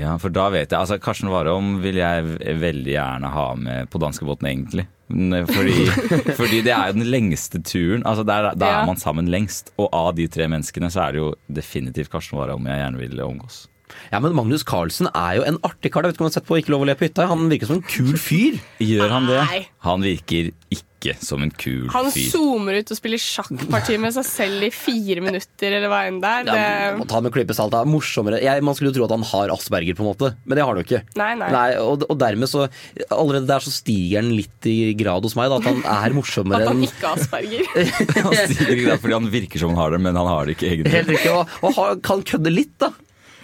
[0.00, 2.22] Ja, for da vet jeg, altså Karsten Warholm vil jeg
[2.62, 4.86] veldig gjerne ha med på danskebåten egentlig.
[5.10, 5.74] Eh, Fordi,
[6.38, 8.78] fordi det er jo den lengste turen, altså der, da Ja.
[8.80, 9.72] er man sammen lengst.
[9.76, 13.20] Og av de tre menneskene så er det jo definitivt Karsten Warholm jeg gjerne vil
[13.26, 13.66] omgås.
[14.12, 16.06] Ja, men Magnus Carlsen er jo en artig kar.
[16.06, 17.26] Jeg vet ikke om du har sett på Ikke lov å le på hytta.
[17.26, 18.60] Han virker som en kul fyr.
[18.78, 19.40] Gjør han det?
[19.82, 20.86] Han virker ikke
[21.24, 22.26] som en kul Han fyr.
[22.32, 26.30] zoomer ut og spiller sjakkparti med seg selv i fire minutter, eller hva enn det
[26.30, 26.50] er.
[26.50, 27.72] Ja, må ta med klype salt.
[27.72, 28.40] Det er morsommere.
[28.44, 30.72] Jeg, man skulle jo tro at han har Asperger, på en måte, men det har
[30.74, 31.02] han jo ikke.
[31.16, 31.50] nei, nei.
[31.80, 32.66] og, og dermed så
[33.10, 36.62] Allerede der så stiger han litt i grad hos meg, da, at han er morsommere
[36.66, 37.64] At han ikke har asperger.
[38.26, 40.56] Han stiger i grad fordi han virker som han har det, men han har det
[40.58, 40.92] ikke egentlig.
[40.98, 41.32] Helt riktig.
[41.34, 42.90] Og, og har- kan kødde litt, da.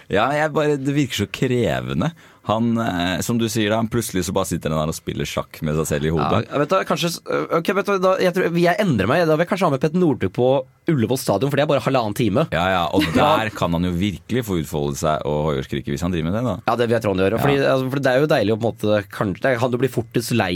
[0.07, 2.13] Ja, jeg bare, Det virker så krevende.
[2.47, 5.27] Han, eh, som du sier da, han plutselig så bare sitter han der og spiller
[5.27, 6.45] sjakk med seg selv i hodet.
[6.47, 7.11] Ja, vet du, kanskje,
[7.59, 9.25] ok, vet du, da, jeg, tror, jeg endrer meg.
[9.27, 10.47] Da vil jeg kanskje ha med Petter Northug på
[10.87, 12.45] Ullevål stadion, for det er bare halvannen time.
[12.55, 16.15] Ja, ja, Og der kan han jo virkelig få utfolde seg og hoiårskrike hvis han
[16.15, 16.45] driver med det.
[16.47, 16.55] da.
[16.71, 17.37] Ja, det vil jeg tro han gjør.
[17.43, 19.91] Fordi, altså, for det er jo deilig å på en måte kanskje, det Du blir
[19.91, 20.53] fortest lei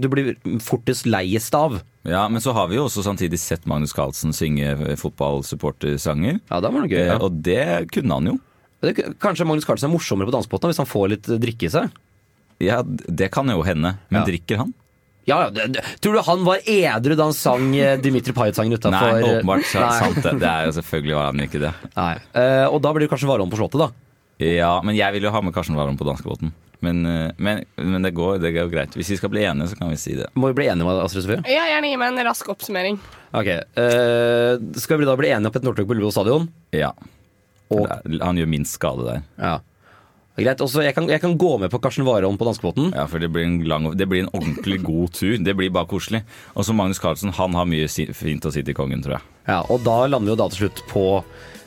[0.00, 0.32] Du blir
[0.64, 1.76] fortest leiest av.
[2.06, 4.72] Ja, Men så har vi jo også samtidig sett Magnus Carlsen synge
[5.46, 6.40] fotballsupportersanger.
[6.50, 7.00] Ja, da var det gøy.
[7.02, 7.18] Eh, Ja.
[7.20, 8.38] Og det kunne han jo.
[8.86, 11.90] Det, kanskje Magnus Carlsen er morsommere på dansepotten hvis han får litt drikke i seg.
[12.62, 13.96] Ja, Det kan jo hende.
[14.08, 14.26] Men Ja.
[14.30, 14.74] drikker han?
[15.26, 19.16] Ja, det, det, Tror du han var edru da han sang eh, Dimitri Payet-sangen utafor
[19.18, 20.36] Nei, åpenbart så- sant det.
[20.38, 21.72] Det er jo selvfølgelig var han ikke det.
[21.98, 22.12] Nei.
[22.30, 23.90] Uh, og da blir det kanskje Warholm på Slottet, da.
[24.38, 26.52] Ja, men jeg vil jo ha med Karsten Warholm på danskebåten.
[26.84, 28.94] Men, eh, men, men det, går, det går greit.
[28.94, 30.28] Hvis vi skal bli enige, så kan vi si det.
[30.36, 31.40] Må vi bli enige med Astrid Sofie?
[31.50, 32.98] Ja, gjerne gi meg en rask oppsummering.
[33.34, 33.48] Ok.
[33.80, 36.46] uh, skal vi da bli enige om Petter Northug på Ullevål stadion?
[36.76, 36.92] Ja.
[37.74, 37.88] Og,
[38.22, 39.24] Han gjør minst skade der.
[39.40, 39.56] ja.
[40.36, 40.60] Greit.
[40.60, 42.90] Også, jeg, kan, jeg kan gå med på Karsten Warholm på danskebåten.
[42.92, 45.38] Ja, for det blir, en lang, det blir en ordentlig god tur.
[45.40, 46.20] Det blir bare koselig.
[46.52, 49.24] Og så Magnus Carlsen, han har mye si, fint å si til kongen, tror jeg.
[49.48, 51.06] Ja, og da lander vi jo da til slutt på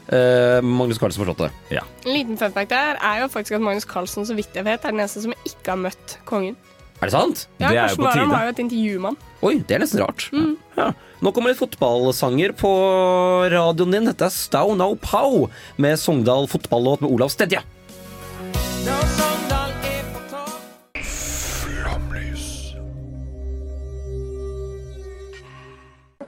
[0.10, 1.58] Uh, Magnus Carlsen på Slottet.
[1.70, 1.84] Ja.
[2.02, 4.82] En liten fun fact der er jo faktisk at Magnus Carlsen, så vidt jeg vet,
[4.82, 6.56] er den eneste som ikke har møtt kongen.
[7.00, 7.46] Er det sant?
[7.60, 8.36] Ja, Det er jo Karsten på Warholm tide.
[8.36, 9.18] har jo et intervjumann.
[9.42, 10.26] Oi, det er nesten rart.
[10.78, 10.90] Ja.
[11.24, 12.72] Nå kommer litt fotballsanger på
[13.52, 14.06] radioen din.
[14.10, 17.64] Dette er Stau Now Pow med Sogndal fotballåt med Olav Stedje.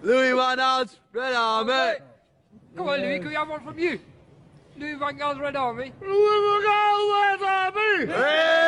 [0.03, 1.93] Louis Van Gaals Red Army.
[2.75, 3.99] Come on, Louis, can we have one from you?
[4.77, 5.91] Louis Van Gaal's Red Army.
[6.01, 8.60] Louis Van Gaal's Red Army!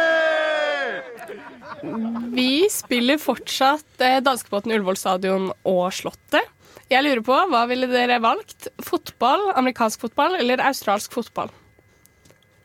[2.34, 6.48] Vi spiller fortsatt eh, danskebåten Ullevål stadion og Slottet.
[6.92, 8.70] Jeg lurer på, hva ville dere valgt?
[8.84, 11.52] Fotball, amerikansk fotball eller australsk fotball?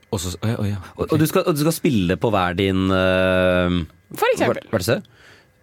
[0.08, 0.78] Og så, oh ja, oh ja.
[0.96, 3.74] Og, og, du skal, og du skal spille på hver din uh,
[4.16, 4.62] For eksempel.
[4.72, 5.08] Hvert sted?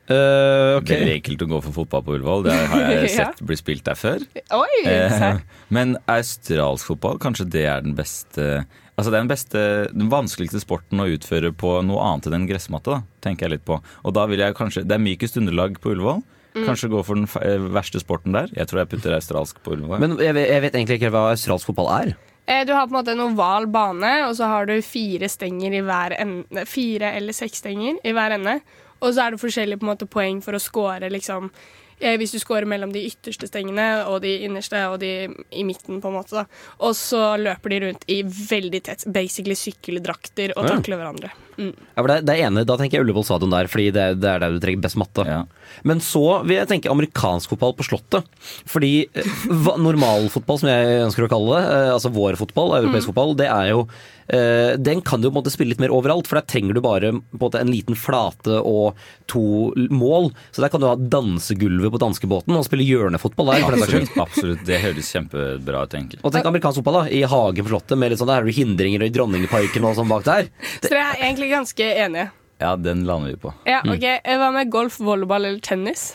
[0.05, 2.43] Uh, Det Veldig enkelt å gå for fotball på Ullevål.
[2.45, 3.13] Det har jeg Ja.
[3.31, 4.25] sett bli spilt der før.
[4.53, 5.39] Oi, uh.
[5.73, 8.65] Men australsk fotball, kanskje det er den beste
[8.95, 12.47] Altså det er den beste, den vanskeligste sporten å utføre på noe annet enn en
[12.47, 13.81] gressmatte, da, tenker jeg litt på.
[14.07, 16.21] Og da vil jeg kanskje Det er mykest underlag på Ullevål.
[16.55, 16.63] Mm.
[16.69, 18.47] Kanskje gå for den eh, verste sporten der.
[18.55, 19.99] Jeg tror jeg putter australsk på Ullevål.
[19.99, 22.13] Men jeg, vet- jeg vet egentlig ikke hva australsk fotball er.
[22.47, 25.75] Eh, Du har på en måte en oval bane, og så har du fire stenger
[25.75, 26.63] i hver ende.
[26.69, 28.61] Fire eller seks stenger i hver ende.
[29.03, 31.51] Og så er det forskjellige på en måte, poeng for å score, liksom.
[31.99, 35.13] Eh, hvis du scorer mellom de ytterste stengene og de innerste og de
[35.51, 36.35] i midten, på en måte.
[36.35, 36.45] Da.
[36.83, 41.31] Og så løper de rundt i veldig tett, basically sykkeldrakter og takler hverandre.
[41.57, 41.71] Mm.
[41.71, 44.31] Ja, for det, det er ene, Da tenker jeg Ullevål stadion der, fordi det, det
[44.31, 45.25] er der du trenger best matte.
[45.27, 45.43] Ja.
[45.87, 48.27] Men så vil jeg tenke amerikansk fotball på Slottet.
[48.69, 49.37] Fordi eh,
[49.81, 53.71] normalfotball, som jeg ønsker å kalle det, eh, altså vår fotball, europeisk fotball, det er
[53.71, 53.85] jo
[54.27, 56.83] eh, Den kan du på en måte spille litt mer overalt, for der trenger du
[56.85, 58.99] bare på en, måte, en liten flate og
[59.31, 60.31] to mål.
[60.55, 63.67] Så der kan du ha dansegulvet på danskebåten og spille hjørnefotball der.
[63.75, 64.65] Absolutt, absolutt.
[64.67, 66.21] Det høres kjempebra ut, egentlig.
[66.23, 68.55] Og tenk amerikansk fotball da, i hagen på Slottet, med litt sånn, der har du
[68.55, 70.49] hindringer i Dronningparken og sånn bak der.
[70.79, 72.29] Så det er egentlig ganske enige.
[72.61, 73.51] Ja, den lander vi på.
[73.67, 74.03] Ja, ok.
[74.23, 76.13] Eh, Hva med golf, volleyball eller tennis?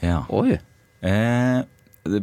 [0.00, 0.22] Ja.
[0.32, 0.56] Oi.
[1.04, 1.62] Eh,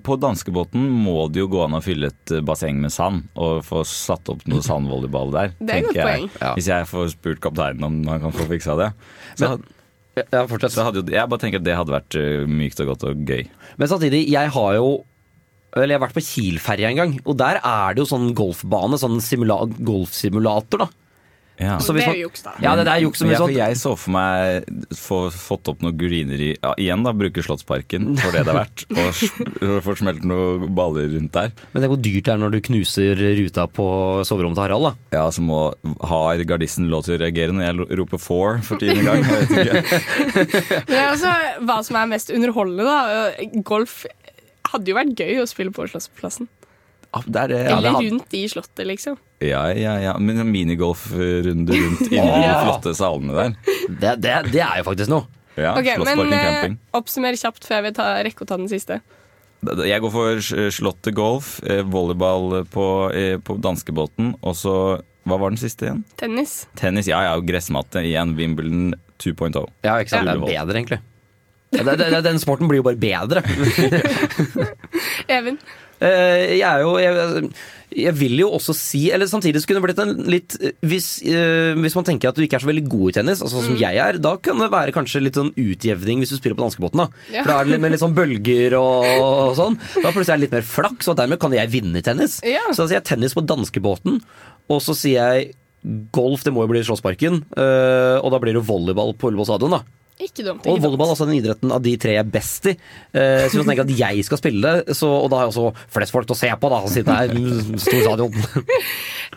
[0.05, 3.63] på danskebåten må det jo gå an å fylle et eh, basseng med sand og
[3.65, 5.53] få satt opp noe sandvolleyball der.
[5.59, 6.07] Det er et godt jeg.
[6.09, 6.27] poeng.
[6.41, 6.51] Ja.
[6.57, 8.91] Hvis jeg får spurt kapteinen om han kan få fiksa det.
[9.35, 9.69] Så, Men-
[10.17, 10.73] Ja, fortsett.
[10.75, 13.21] så hadde jo, jeg bare tenker at det hadde vært eh, mykt og godt og
[13.29, 13.45] gøy.
[13.79, 14.89] Men samtidig, jeg har jo
[15.71, 18.97] Eller jeg har vært på Kiel-ferja en gang, og der er det jo sånn golfbane,
[18.99, 19.21] sånn
[19.87, 20.87] golfsimulator, da.
[21.61, 21.77] Ja.
[21.83, 22.53] Så hvis det er jo juks, da.
[22.63, 23.21] Ja, det, det er juks.
[23.21, 27.13] Men jeg, for jeg så for meg få fått opp noe grineri ja, Igjen, da,
[27.15, 28.85] bruke Slottsparken for det det er verdt.
[28.97, 31.53] Og får få smelt noen baller rundt der.
[31.71, 33.87] Men det er hvor dyrt det er når du knuser ruta på
[34.27, 34.89] soverommet til Harald.
[34.89, 35.19] da.
[35.19, 35.61] Ja, så må
[36.09, 39.21] Har gardisten lov til å reagere når jeg roper 'four' for tiende gang?
[39.21, 40.01] Jeg vet ikke.
[40.87, 41.35] Men det også
[41.67, 43.51] hva som er mest underholdende, da.
[43.67, 44.01] Golf
[44.71, 46.49] hadde jo vært gøy å spille på Slottsplassen.
[47.11, 47.51] Ja, det er.
[47.67, 49.17] Ja, Eller rundt i Slottet, liksom.
[49.43, 50.13] ja, ja, ja.
[50.19, 53.55] Men en minigolfrunde rundt inni de flotte salene der.
[53.89, 55.27] Det, det, det er jo faktisk noe.
[55.59, 56.77] Ja, Ok, men eh, camping.
[56.95, 59.01] oppsummer kjapt før jeg vil ta, rekke å ta den siste.
[59.85, 60.39] Jeg går for
[60.73, 64.75] Slottet golf, eh, volleyball på, eh, på danskebåten, og så
[65.27, 65.99] Hva var den siste igjen?
[66.17, 66.53] Tennis.
[66.79, 67.05] Tennis.
[67.11, 68.01] Ja, ja, gressmatte.
[68.01, 69.67] Igjen Wimbledon 2.0.
[69.85, 70.25] Ja, ikke sant?
[70.25, 70.97] Det er bedre, egentlig.
[71.75, 73.43] Ja, det, det, den sporten blir jo bare bedre.
[75.37, 75.59] Even.
[76.01, 77.49] Eh, jeg er jo jeg,
[77.93, 81.77] jeg vil jo også si Eller samtidig så kunne det blitt en litt hvis, eh,
[81.77, 83.99] hvis man tenker at du ikke er så veldig god i tennis, altså som jeg
[84.01, 87.03] er, da kan det være kanskje litt sånn utjevning hvis du spiller på danskebåten.
[87.03, 87.23] da.
[87.29, 87.43] Ja.
[87.43, 89.77] For da er det litt, med litt sånn bølger og, og sånn.
[90.01, 92.39] Da plutselig er det litt mer flaks, og dermed kan jeg vinne tennis.
[92.47, 92.63] Ja.
[92.71, 94.21] Så da sier jeg tennis på danskebåten,
[94.71, 95.51] og så sier jeg
[96.13, 99.77] golf, det må jo bli Slåssparken, eh, og da blir det volleyball på Ullevål stadion,
[99.77, 100.00] da.
[100.21, 100.65] Ikke dumt.
[100.67, 102.75] Og Ikke volleyball er altså den idretten av de tre jeg er best i.
[102.75, 105.53] Eh, så hvis man tenker at jeg skal spille det, så, og da har jeg
[105.55, 108.39] også flest folk til å se på, da, siden det er stor stadion.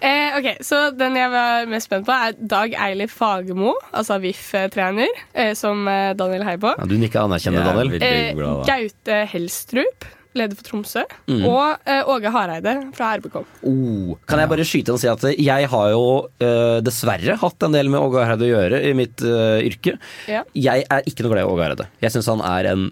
[0.04, 5.12] Eh, ok, Så den jeg var mest spent på, er Dag Eilif Fagermo, altså VIF-trener,
[5.38, 6.72] eh, som eh, Daniel heier på.
[6.74, 8.02] Ja, du nikker anerkjennende, er Daniel.
[8.02, 8.64] Eh, glad.
[8.68, 11.04] Gaute Helstrup, leder for Tromsø.
[11.30, 11.44] Mm.
[11.48, 13.38] Og uh, Åge Hareide fra RBK.
[13.70, 17.66] Oh, kan jeg bare skyte inn og si at jeg har jo uh, dessverre hatt
[17.68, 19.96] en del med Åge Hareide å gjøre i mitt uh, yrke.
[20.30, 20.44] Ja.
[20.58, 21.88] Jeg er ikke noe glad i Åge Hareide.
[22.04, 22.88] Jeg syns han er en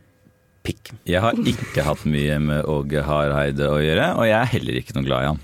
[0.62, 0.92] pikk.
[1.10, 4.98] Jeg har ikke hatt mye med Åge Hareide å gjøre, og jeg er heller ikke
[4.98, 5.42] noe glad i han.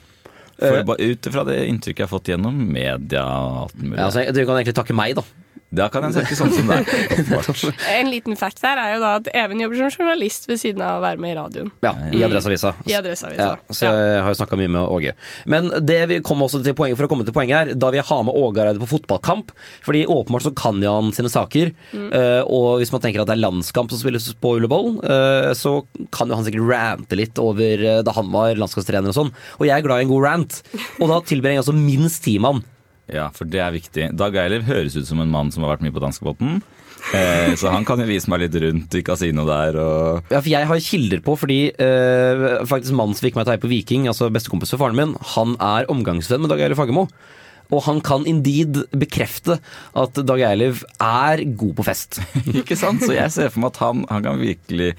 [0.59, 1.11] For Eh.
[1.11, 3.99] Ut ifra det inntrykket jeg har fått gjennom media og alt mulig.
[3.99, 5.23] Ja, altså, du kan egentlig takke meg, da.
[5.69, 7.73] Da kan jeg snakke sånn som det er.
[7.99, 11.01] En liten fact her er jo da at Even jobber som journalist ved siden av
[11.01, 11.73] å være med i radioen.
[11.85, 12.73] Ja, I Adresseavisa.
[12.89, 13.49] I Adresseavisa.
[13.59, 15.15] Ja, så jeg har jo snakka mye med Åge.
[15.45, 18.01] Men det vi kom også til poenget, for å komme til poenget her, da vil
[18.01, 19.53] jeg ha med Åge Hareide på fotballkamp.
[19.85, 21.75] Fordi åpenbart så kan jo han sine saker.
[21.93, 22.09] Mm.
[22.49, 25.75] og hvis man tenker at det er landskamp som spilles på Ullevål, eh, så
[26.15, 29.33] kan jo han sikkert rante litt over eh, da han var landskapstrener og sånn.
[29.59, 30.59] Og jeg er glad i en god rant.
[30.99, 32.65] Og da tilbringer jeg altså minst ti mann.
[33.13, 34.11] Ja, for det er viktig.
[34.19, 36.61] Dag Eiliv høres ut som en mann som har vært mye på danskebåten.
[37.15, 40.51] Eh, så han kan jo vise meg litt rundt i kasino der og Ja, for
[40.51, 43.71] jeg har kilder på, fordi eh, faktisk mannen som fikk meg til å heie på
[43.71, 47.07] Viking, altså bestekompis for faren min, han er omgangsvenn med Dag Eiliv Fagermo.
[47.69, 49.59] Og han kan indeed bekrefte
[49.97, 52.21] at Dag Eiliv er god på fest.
[52.61, 53.05] Ikke sant?
[53.05, 54.95] Så jeg ser for meg at han, han kan virkelig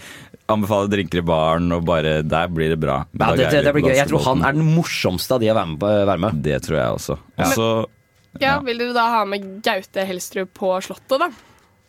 [0.49, 3.03] anbefale drinker i baren, og bare Der blir det bra.
[3.11, 3.97] med Ja, Dag det, det, det blir gøy.
[3.99, 5.79] Jeg tror han er den morsomste av de å være med.
[5.81, 6.43] På, være med.
[6.45, 7.17] Det tror jeg også.
[7.37, 7.69] Og så
[8.37, 11.31] Ja, Vil dere da ha med Gaute Helstrup på Slottet, da?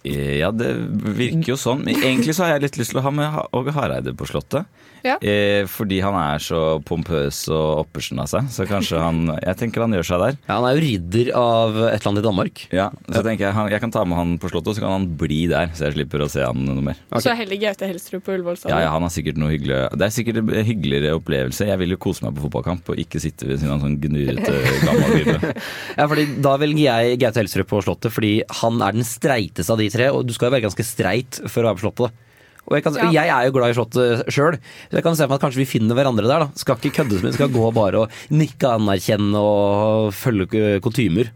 [0.09, 0.71] Ja, det
[1.19, 1.83] virker jo sånn.
[1.93, 4.65] Egentlig så har jeg litt lyst til å ha med Åge Hareide på Slottet.
[5.07, 5.17] Ja.
[5.23, 8.49] Eh, fordi han er så pompøs og oppersen av seg.
[8.53, 10.39] Så kanskje han Jeg tenker han gjør seg der.
[10.49, 12.63] Ja, han er jo ridder av et eller annet i Danmark.
[12.75, 15.07] Ja, Så tenker jeg han, jeg kan ta med han på Slottet, så kan han
[15.21, 15.71] bli der.
[15.75, 17.01] Så jeg slipper å se han noe mer.
[17.21, 18.83] Så heller Gaute Helstrup på Ullevål Ja, stadion.
[18.85, 21.67] ja, han har sikkert noe hyggelig Det er sikkert en hyggeligere opplevelse.
[21.71, 24.01] Jeg vil jo kose meg på fotballkamp og ikke sitte ved siden av en sånn
[24.05, 25.55] gnurete gammel type.
[26.01, 29.79] Ja, fordi Da velger jeg Gaute Helstrup på Slottet, fordi han er den streiteste av
[29.81, 30.11] de tre.
[30.15, 32.27] Og du skal jo være ganske streit for å være på Slottet.
[32.71, 33.11] Og jeg, kan, Ja.
[33.11, 34.55] jeg er jo glad i Slottet sjøl,
[34.91, 36.47] så jeg kan se for meg at kanskje vi finner hverandre der.
[36.47, 41.33] da Skal ikke kødde så mye, skal gå bare og nikke anerkjenne og følge kutymer.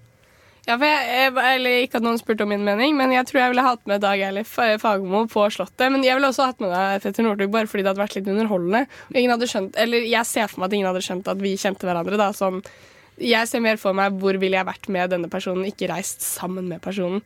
[0.65, 3.51] Ja, for jeg, eller Ikke at noen spurte om min mening, men jeg tror jeg
[3.53, 5.91] ville hatt med Dag Eilif eh, Fagermo på Slottet.
[5.93, 8.31] Men jeg ville også hatt med deg Fetter Northug, bare fordi det hadde vært litt
[8.33, 8.87] underholdende.
[9.11, 11.53] Og ingen hadde skjønt, eller Jeg ser for meg at ingen hadde skjønt at vi
[11.61, 12.17] kjente hverandre.
[12.17, 12.63] da sånn,
[13.21, 16.67] Jeg ser mer for meg hvor ville jeg vært med denne personen, ikke reist sammen
[16.67, 17.21] med personen.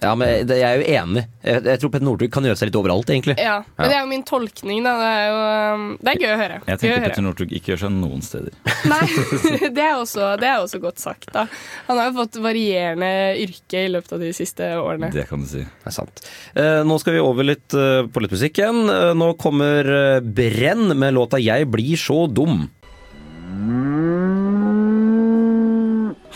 [0.00, 1.22] Ja, men det- jeg er jo enig.
[1.44, 3.36] Jeg, jeg tror Petter Northug kan gjøre seg litt overalt, egentlig.
[3.38, 4.94] Ja, Men det er jo min tolkning, da.
[5.00, 6.58] Det er jo um, Det er gøy å høre.
[6.66, 7.04] Jeg tenker.
[7.04, 8.56] Petter Northug ikke gjør seg noen steder.
[8.88, 9.02] Nei,
[9.76, 11.30] det er, også, det er også godt sagt.
[11.36, 11.46] da
[11.88, 13.12] Han har jo fått varierende
[13.44, 15.12] yrke i løpet av de siste årene.
[15.14, 15.64] Det kan du si.
[15.64, 16.24] Det er sant.
[16.54, 18.82] Eh, nå skal vi over litt eh, på litt musikk igjen.
[18.90, 22.68] Eh, nå kommer Brenn med låta 'Jeg blir så dum'.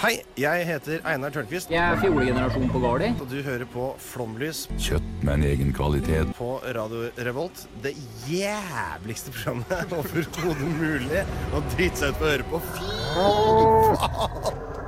[0.04, 1.70] Hei, jeg heter Einar Tørnquist.
[1.72, 3.06] Jeg er fjolegenerasjon på Gardi.
[3.24, 6.34] Og du hører på Flomlys Kjøtt med en egen kvalitet.
[6.36, 7.64] på Radio Revolt.
[7.80, 7.94] Det
[8.28, 11.24] jævligste programmet overhodet mulig
[11.56, 12.64] å drite seg ut på å høre på.
[12.76, 14.83] Fy faen!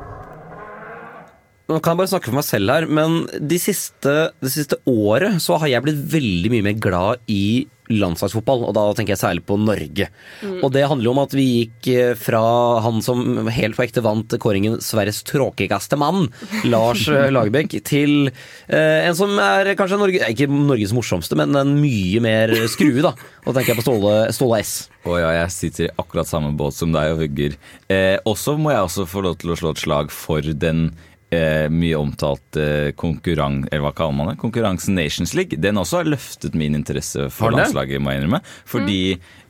[1.67, 5.41] Nå kan jeg bare snakke for meg selv her, men de siste, det siste året
[5.43, 9.43] så har jeg blitt veldig mye mer glad i landslagsfotball, og da tenker jeg særlig
[9.47, 10.09] på Norge.
[10.43, 10.59] Mm.
[10.61, 12.43] Og det handler jo om at vi gikk eh, fra
[12.83, 16.29] han som helt på ekte vant kåringen Sveriges tråkigste mann,
[16.73, 21.77] Lars eh, Lagerbäck, til eh, en som er kanskje Norge, ikke Norges morsomste, men en
[21.79, 23.15] mye mer skrue, da.
[23.45, 24.77] Og da tenker jeg på Ståle, Ståle S.
[25.07, 27.59] Å ja, jeg sitter i akkurat samme båt som deg og hugger.
[27.87, 30.89] Eh, også må jeg også få lov til å slå et slag for den
[31.35, 33.65] eh, mye omtalte konkurran...
[33.71, 34.39] Eller hva kaller man det?
[34.43, 35.59] Konkurransen Nations League.
[35.63, 38.43] Den også har løftet min interesse for landslaget, må jeg innrømme.
[38.69, 39.01] Fordi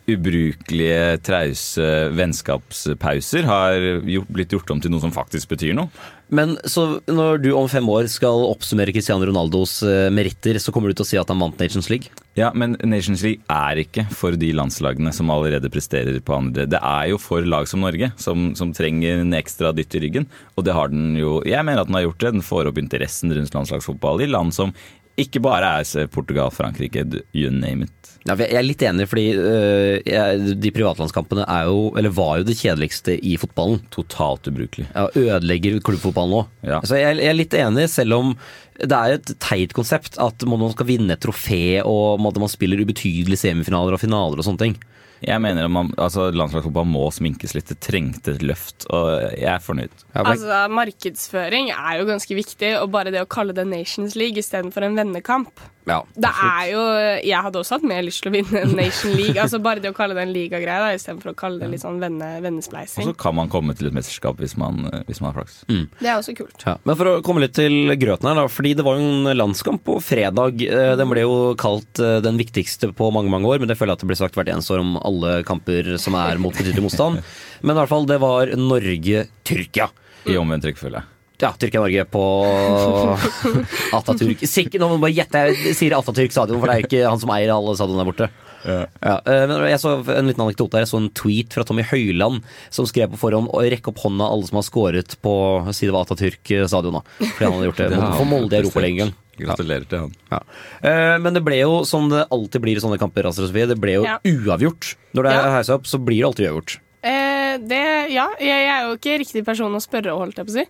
[0.06, 5.90] ubrukelige, trause vennskapspauser har gjort, blitt gjort om til noe som faktisk betyr noe.
[6.28, 10.90] Men så når du om fem år skal oppsummere Cristiano Ronaldos eh, meritter, så kommer
[10.90, 12.10] du til å si at han vant Nations League?
[12.36, 16.66] Ja, men Nations League er ikke for de landslagene som allerede presterer på andre.
[16.70, 20.28] Det er jo for lag som Norge, som, som trenger en ekstra dytt i ryggen.
[20.58, 22.34] Og det har den jo Jeg mener at den har gjort det.
[22.40, 24.74] Den får opp interessen rundt landslagsfotball i land som
[25.16, 28.15] ikke bare er Portugal, Frankrike, you name it.
[28.26, 32.48] Ja, jeg er litt enig, fordi uh, jeg, de privatlandskampene er jo, eller var jo
[32.48, 33.80] det kjedeligste i fotballen.
[33.94, 34.88] Totalt ubrukelig.
[34.90, 36.42] Ja, Ødelegger klubbfotballen nå.
[36.66, 36.80] Ja.
[36.86, 38.34] Så jeg, jeg er litt enig, selv om
[38.76, 42.82] det er et teit konsept at man skal vinne et trofé og at man spiller
[42.84, 44.76] ubetydelige semifinaler og finaler og sånne ting.
[45.24, 47.70] Jeg mener at man, altså, landslagsfotball må sminkes litt.
[47.70, 50.04] Det trengte et løft, og jeg er fornøyd.
[50.12, 54.84] Altså, Markedsføring er jo ganske viktig, og bare det å kalle det Nations League istedenfor
[54.84, 56.80] en vennekamp Ja, det er jo,
[57.22, 59.38] Jeg hadde også hatt mer lyst til å vinne Nation League.
[59.38, 62.30] altså Bare det å kalle det en ligagreie istedenfor å kalle det litt sånn venne,
[62.42, 65.60] Og så kan man komme til et mesterskap hvis man, hvis man har flaks.
[65.70, 66.58] Det er også kult.
[66.66, 68.48] Ja, men for å komme litt til grøten her, da.
[68.50, 70.62] Fordi det var jo en landskamp på fredag.
[70.66, 73.94] Eh, Den ble jo kalt eh, den viktigste på mange mange år, men det føler
[73.94, 76.88] jeg at det blir sagt hvert eneste år om alle kamper som er mot betydelig
[76.88, 77.22] motstand.
[77.62, 79.86] Men i hvert fall, det var Norge-Tyrkia.
[80.26, 81.00] I omvendt rekkefølge.
[81.42, 82.22] Ja, Tyrkia-Norge på
[83.96, 84.40] Atatürk.
[84.48, 87.32] Sikkert, nå må bare gjette, jeg sier Atatürk stadion, for det er ikke han som
[87.34, 88.28] eier alle stadionene der borte.
[88.66, 90.82] Ja, Ja, men jeg så en liten anekdote her.
[90.86, 92.40] Jeg så en tweet fra Tommy Høiland
[92.74, 95.34] som skrev på forhånd å rekke opp hånda alle som har scoret på
[95.76, 96.98] si det var Atatürk stadion.
[96.98, 98.62] da Fordi han hadde gjort det Det for Molde i.
[98.64, 99.12] Europaligaen.
[99.36, 100.12] Gratulerer til han.
[100.32, 100.40] Ja.
[100.80, 103.76] Eh, Men det ble jo, som det alltid blir i sånne kamper, Astrid Sofie, det
[103.78, 104.16] ble jo Ja.
[104.24, 104.94] uavgjort.
[105.14, 106.78] Når det er heisa opp, så blir det alltid uavgjort.
[107.06, 107.82] Eh, det,
[108.16, 110.64] ja, jeg, jeg er jo ikke riktig person å spørre, holdt jeg på å si.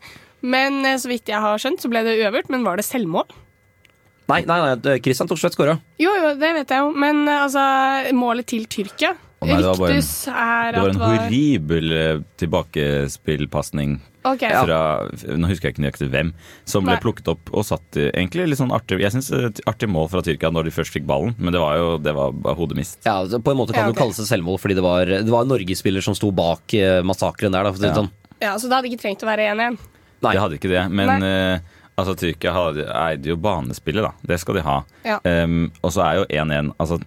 [0.47, 2.51] Men eh, så vidt jeg har skjønt, så ble det uavgjort.
[2.55, 3.27] Men var det selvmål?
[4.27, 5.77] Nei, nei, nei, det- Christian Thorstvedt skåra.
[6.03, 6.91] Jo, jo, det vet jeg jo.
[6.99, 7.63] Men eh, altså,
[8.17, 11.93] målet til Tyrkia oh, nei, det var bare en- er Det var at en horribel
[11.95, 14.43] eh, tilbakespillpasning Ok.
[14.43, 14.79] fra
[15.39, 16.33] Nå husker jeg ikke nøyaktig hvem,
[16.67, 17.03] som ble Nei.
[17.05, 19.31] plukket opp og satt i egentlig litt sånn artig Jeg syns
[19.71, 22.35] artig mål fra Tyrkia når de først fikk ballen, men det var jo det var
[22.35, 22.99] bare hodemist.
[23.07, 25.07] Ja, altså, på en måte kan Ja, det jo kalles et selvmål, fordi det var,
[25.07, 26.75] det var en Norgesspiller som sto bak
[27.07, 27.63] massakren der.
[27.63, 28.11] Da, for å si det sånn.
[28.43, 29.79] Ja, Så det hadde ikke trengt å være 1-1.
[30.27, 30.37] Nei.
[30.37, 34.33] De hadde ikke det, men eh, altså, Tyrkia hadde, eide jo banespillet, da.
[34.33, 34.81] Det skal de ha.
[35.07, 35.21] Ja.
[35.23, 37.01] Um, og så er jo 1-1 Altså,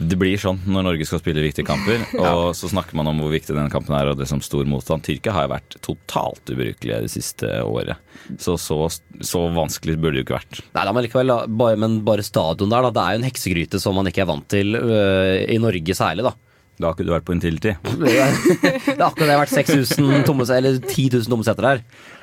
[0.00, 3.32] det blir sånn når Norge skal spille viktige kamper, og så snakker man om hvor
[3.34, 5.04] viktig denne kampen er, og det som stor motstand.
[5.04, 8.00] Tyrkia har jo vært totalt ubrukelige det siste året.
[8.40, 8.78] Så så,
[9.20, 10.62] så vanskelig burde det jo ikke vært.
[10.76, 12.94] Nei, da, men likevel, da, bare, men bare stadion der, da.
[12.94, 16.30] Det er jo en heksegryte som man ikke er vant til øh, i Norge særlig,
[16.30, 16.36] da.
[16.80, 17.74] Da har ikke du vært på Intility.
[18.00, 18.38] Det er
[18.96, 21.82] det akkurat det har vært 6000 tomme eller 10 000 tomme seter der.
[21.82, 22.19] Eh,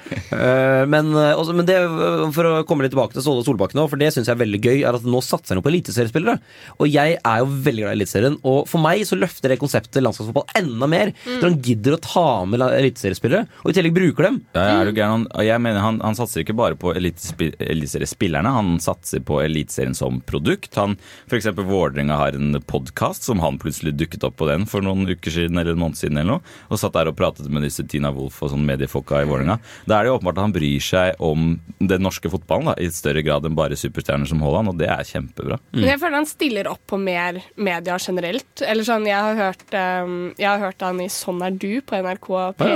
[0.94, 3.88] men, eh, også, men det, eh, for å komme litt tilbake til Ståle Solbakken nå,
[3.92, 6.38] for det syns jeg er veldig gøy, er at nå satser han jo på eliteseriespillere.
[6.78, 10.04] Og jeg er jo veldig glad i Eliteserien, og for meg så løfter det konseptet
[10.04, 11.14] landslagsfotball enda mer.
[11.28, 14.42] Når han gidder å ta med eliteseriespillere, og i tillegg bruker dem.
[14.58, 15.28] Ja, er du gæren?
[15.48, 20.74] Jeg mener han, han satser ikke bare på eliteseriespillerne, han satser på Eliteserien som produkt.
[20.80, 24.86] Han, for eksempel Vålerenga har en podkast som han plutselig dukket opp på den for
[24.86, 27.66] noen uker siden eller en måned siden eller noe, og satt der og pratet med
[27.66, 29.58] disse Tina Wolff og sånn mediefolka i Vålerenga.
[29.98, 31.46] Da er det jo åpenbart at han bryr seg om
[31.82, 35.08] den norske fotballen da, i større grad enn bare superstjerner som Haaland, og det er
[35.10, 35.58] kjempebra.
[35.74, 38.62] Men jeg føler han stiller opp på mer media generelt.
[38.62, 41.98] Eller sånn, Jeg har hørt, um, jeg har hørt han i Sånn er du på
[41.98, 42.30] NRK
[42.60, 42.70] P,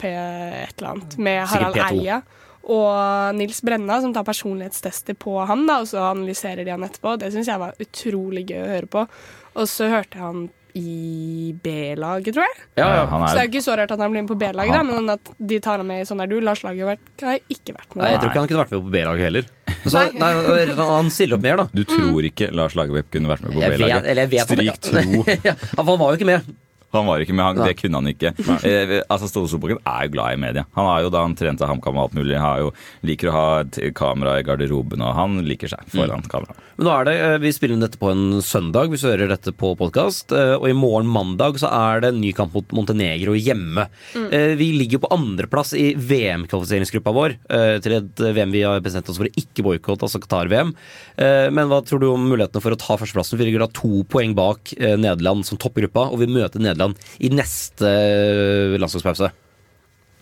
[0.00, 2.02] P et eller annet med Harald P2.
[2.02, 2.20] Eia.
[2.66, 7.14] Og Nils Brenna, som tar personlighetstester på han, da, og så analyserer de han etterpå.
[7.22, 9.06] Det syns jeg var utrolig gøy å høre på.
[9.54, 12.56] Og så hørte han i B-laget, tror jeg.
[12.76, 13.04] Ja, ja.
[13.10, 14.74] Han Så det er er, jo ikke så rart at han blir med på B-laget,
[14.76, 16.36] Han- men at de tar ham med i Sånn er du.
[16.44, 18.02] Lars Lagerbäck har ikke vært med.
[18.04, 19.48] Nei, jeg tror ikke han kunne vært med på B-laget heller.
[19.86, 20.30] Så, nei,
[20.76, 21.66] han stiller opp mer, da.
[21.72, 24.46] du tror ikke Lars Lagerbäck kunne vært med på B-laget?
[24.46, 25.24] Stryk tro.
[25.48, 26.54] ja, han var jo ikke med.
[26.94, 28.30] Han var ikke med, han, det kunne han ikke.
[28.66, 30.62] Eh, altså Ståle Solbakken er jo glad i media.
[30.76, 32.70] Han har jo Da han trente HamKam og alt mulig, har jo,
[33.06, 36.54] liker å ha et kamera i garderoben, og han liker seg foran kamera.
[36.76, 39.28] Men nå er det, eh, Vi spiller inn dette på en søndag, hvis du hører
[39.34, 40.32] dette på podkast.
[40.32, 43.88] Og i morgen mandag så er det en ny kamp mot Montenegro hjemme.
[44.14, 44.28] Mm.
[44.32, 49.08] Eh, Vi ligger på andreplass i VM-kvalifiseringsgruppa vår eh, til et VM vi har bestemt
[49.10, 50.72] oss for å ikke boikotte, altså Qatar-VM.
[51.18, 53.38] Eh, Men hva tror du om mulighetene for å ta førsteplassen?
[53.40, 56.75] Vi ligger da to poeng bak eh, Nederland som toppgruppa, og vi møter Nederland
[57.20, 59.32] i neste eh, landslagspause.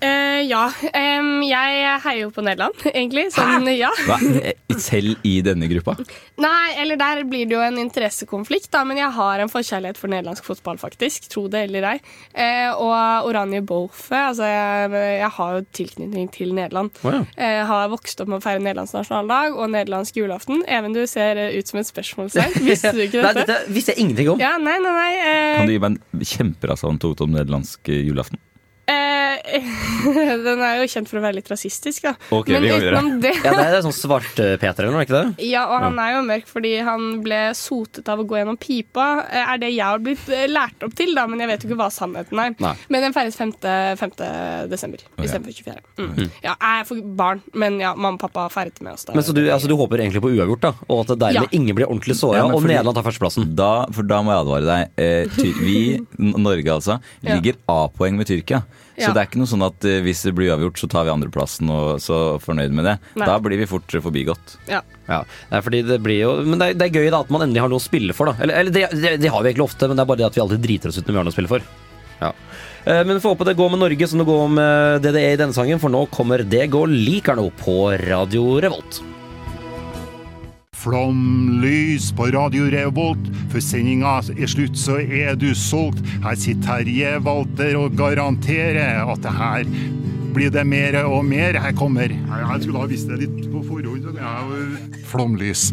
[0.05, 0.65] Eh, ja.
[0.69, 3.29] Um, jeg heier jo på Nederland, egentlig.
[3.35, 3.91] Sånn, ja.
[4.05, 4.19] Hva?
[4.81, 5.95] Selv i denne gruppa?
[6.43, 10.13] Nei, eller der blir det jo en interessekonflikt, da, men jeg har en forkjærlighet for
[10.13, 11.29] nederlandsk fotball, faktisk.
[11.33, 11.97] Tro det eller ei.
[12.37, 14.19] Uh, og Oranje Bofe.
[14.19, 16.93] Altså, jeg, jeg har jo tilknytning til Nederland.
[17.05, 17.25] Oh, ja.
[17.39, 20.65] uh, har vokst opp med å feire Nederlands nasjonaldag og nederlandsk julaften.
[20.69, 22.59] Even, du ser ut som et spørsmålstegn.
[22.69, 23.61] Visste du ikke Nei, dette?
[23.73, 24.43] visste jeg ingenting om.
[24.43, 25.13] Ja, nei, nei, nei.
[25.61, 28.41] Kan du gi meg en kjemperasa anekdote om nederlandsk julaften?
[28.91, 29.69] Eh,
[30.47, 32.15] den er jo kjent for å være litt rasistisk, da.
[32.35, 35.47] Okay, Men utenom det Ja, det er sånn svart-Peter, eller noe, ikke det?
[35.49, 39.07] Ja, og han er jo mørk fordi han ble sotet av å gå gjennom pipa.
[39.31, 41.71] Eh, Er det jeg har blitt eh, lært opp til, da, men jeg vet jo
[41.71, 42.55] ikke hva sannheten er.
[42.63, 42.75] Nei.
[42.93, 43.55] Men den feires 5.
[44.01, 44.15] 5.
[44.71, 45.27] desember okay.
[45.29, 45.83] istedenfor 24.
[45.99, 46.31] Mm.
[46.45, 49.07] Ja, jeg er for barn, men ja, mamma og pappa feiret med oss.
[49.09, 49.17] da.
[49.17, 50.73] Men så du, altså, du håper egentlig på uavgjort, da?
[50.89, 51.57] Og at det dermed Ja.
[51.57, 53.55] ingen blir ordentlig såra, Ja, og fordi- Nederland tar førsteplassen?
[53.57, 54.91] Da, for da må jeg advare deg.
[54.99, 55.79] Eh, ty vi,
[56.19, 58.63] Norge altså, ligger A-poeng med Tyrkia.
[58.95, 61.13] Så det er ikke noe sånn at eh, hvis det blir uavgjort, så tar vi
[61.15, 62.97] andreplassen og så fornøyd med det.
[63.19, 63.27] Nei.
[63.27, 64.57] Da blir vi fort eh, forbigått.
[64.71, 64.83] Ja.
[65.09, 65.19] Ja,
[65.51, 67.43] det er fordi det blir jo Men det er, det er gøy da at man
[67.45, 68.39] endelig har noe å spille for, da.
[68.41, 70.39] Eller, eller det, det, det har vi egentlig ofte, men det er bare det at
[70.39, 71.67] vi alltid driter oss ut når vi har noe å spille for.
[72.23, 72.31] Ja.
[72.85, 75.57] Eh, Men få håpe det går med Norge som det går med DDE i denne
[75.57, 77.77] sangen, for nå kommer Det går liker'n på
[78.07, 79.03] Radio Revolt.
[80.85, 83.29] Flomlys på Radio Revolt.
[83.53, 86.03] Før sendinga er slutt, så er du solgt.
[86.25, 89.65] Her sitter Terje Walter og garanterer at det her
[90.35, 91.57] blir det mer og mer.
[91.57, 95.01] Her kommer Jeg skulle ha visst det litt på forhånd.
[95.09, 95.71] Flomlys.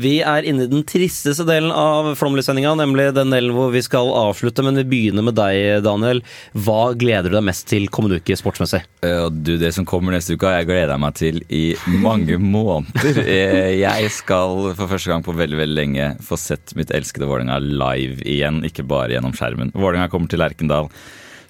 [0.00, 4.08] Vi er inne i den tristeste delen av Flåmlys-sendinga, nemlig den delen hvor vi skal
[4.16, 4.64] avslutte.
[4.64, 6.22] Men vi begynner med deg, Daniel.
[6.56, 8.80] Hva gleder du deg mest til kommende uke sportsmessig?
[9.04, 11.62] Uh, du, Det som kommer neste uke, har jeg gleda meg til i
[12.00, 13.20] mange måneder.
[13.26, 17.60] Eh, Jeg skal for første gang på veldig veldig lenge få sett mitt elskede Vålerenga
[17.60, 19.74] live igjen, ikke bare gjennom skjermen.
[19.76, 20.88] Vålerenga kommer til Lerkendal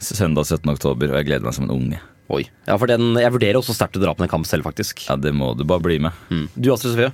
[0.01, 0.65] søndag 17.
[0.73, 1.99] oktober, og jeg gleder meg som en unge.
[2.31, 2.45] Oi.
[2.69, 5.03] Ja, for den, Jeg vurderer også sterkt å dra på den kampen selv, faktisk.
[5.09, 6.15] Ja, Det må du bare bli med.
[6.55, 7.11] Du Astrid Sofie?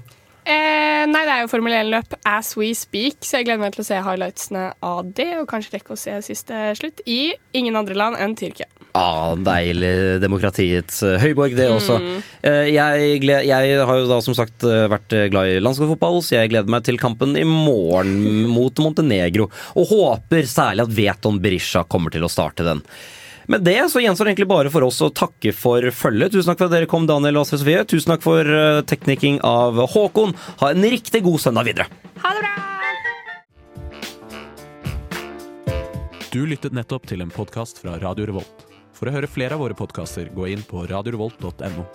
[0.46, 3.82] Eh, nei, det er jo Formel 1-løp as we speak, så jeg gleder meg til
[3.82, 7.96] å se highlightsene av det, og kanskje rekke å se siste slutt i ingen andre
[7.98, 8.68] land enn Tyrkia.
[8.96, 11.98] Ah, deilig demokratiets eh, høyborg, det også.
[11.98, 12.22] Mm.
[12.46, 16.38] Eh, Jeg, gled, jeg har jo da som sagt eh, vært glad i landslagsfotball, så
[16.38, 19.50] jeg gleder meg til kampen i morgen mot Montenegro.
[19.74, 22.86] Og håper særlig at Veton Berisha kommer til å starte den.
[23.46, 26.34] Med det så gjenstår det egentlig bare for oss å takke for følget.
[26.34, 27.84] Tusen takk for at dere kom, Daniel og Astrid Sofie.
[27.86, 30.34] Tusen takk for eh, teknikking av Håkon.
[30.62, 31.86] Ha en riktig god søndag videre.
[32.24, 32.54] Ha det bra!
[36.34, 38.66] Du lyttet nettopp til en podkast fra Radio Revolt.
[38.96, 41.86] For å høre flere av våre podkaster, gå inn på radiorevolt.no.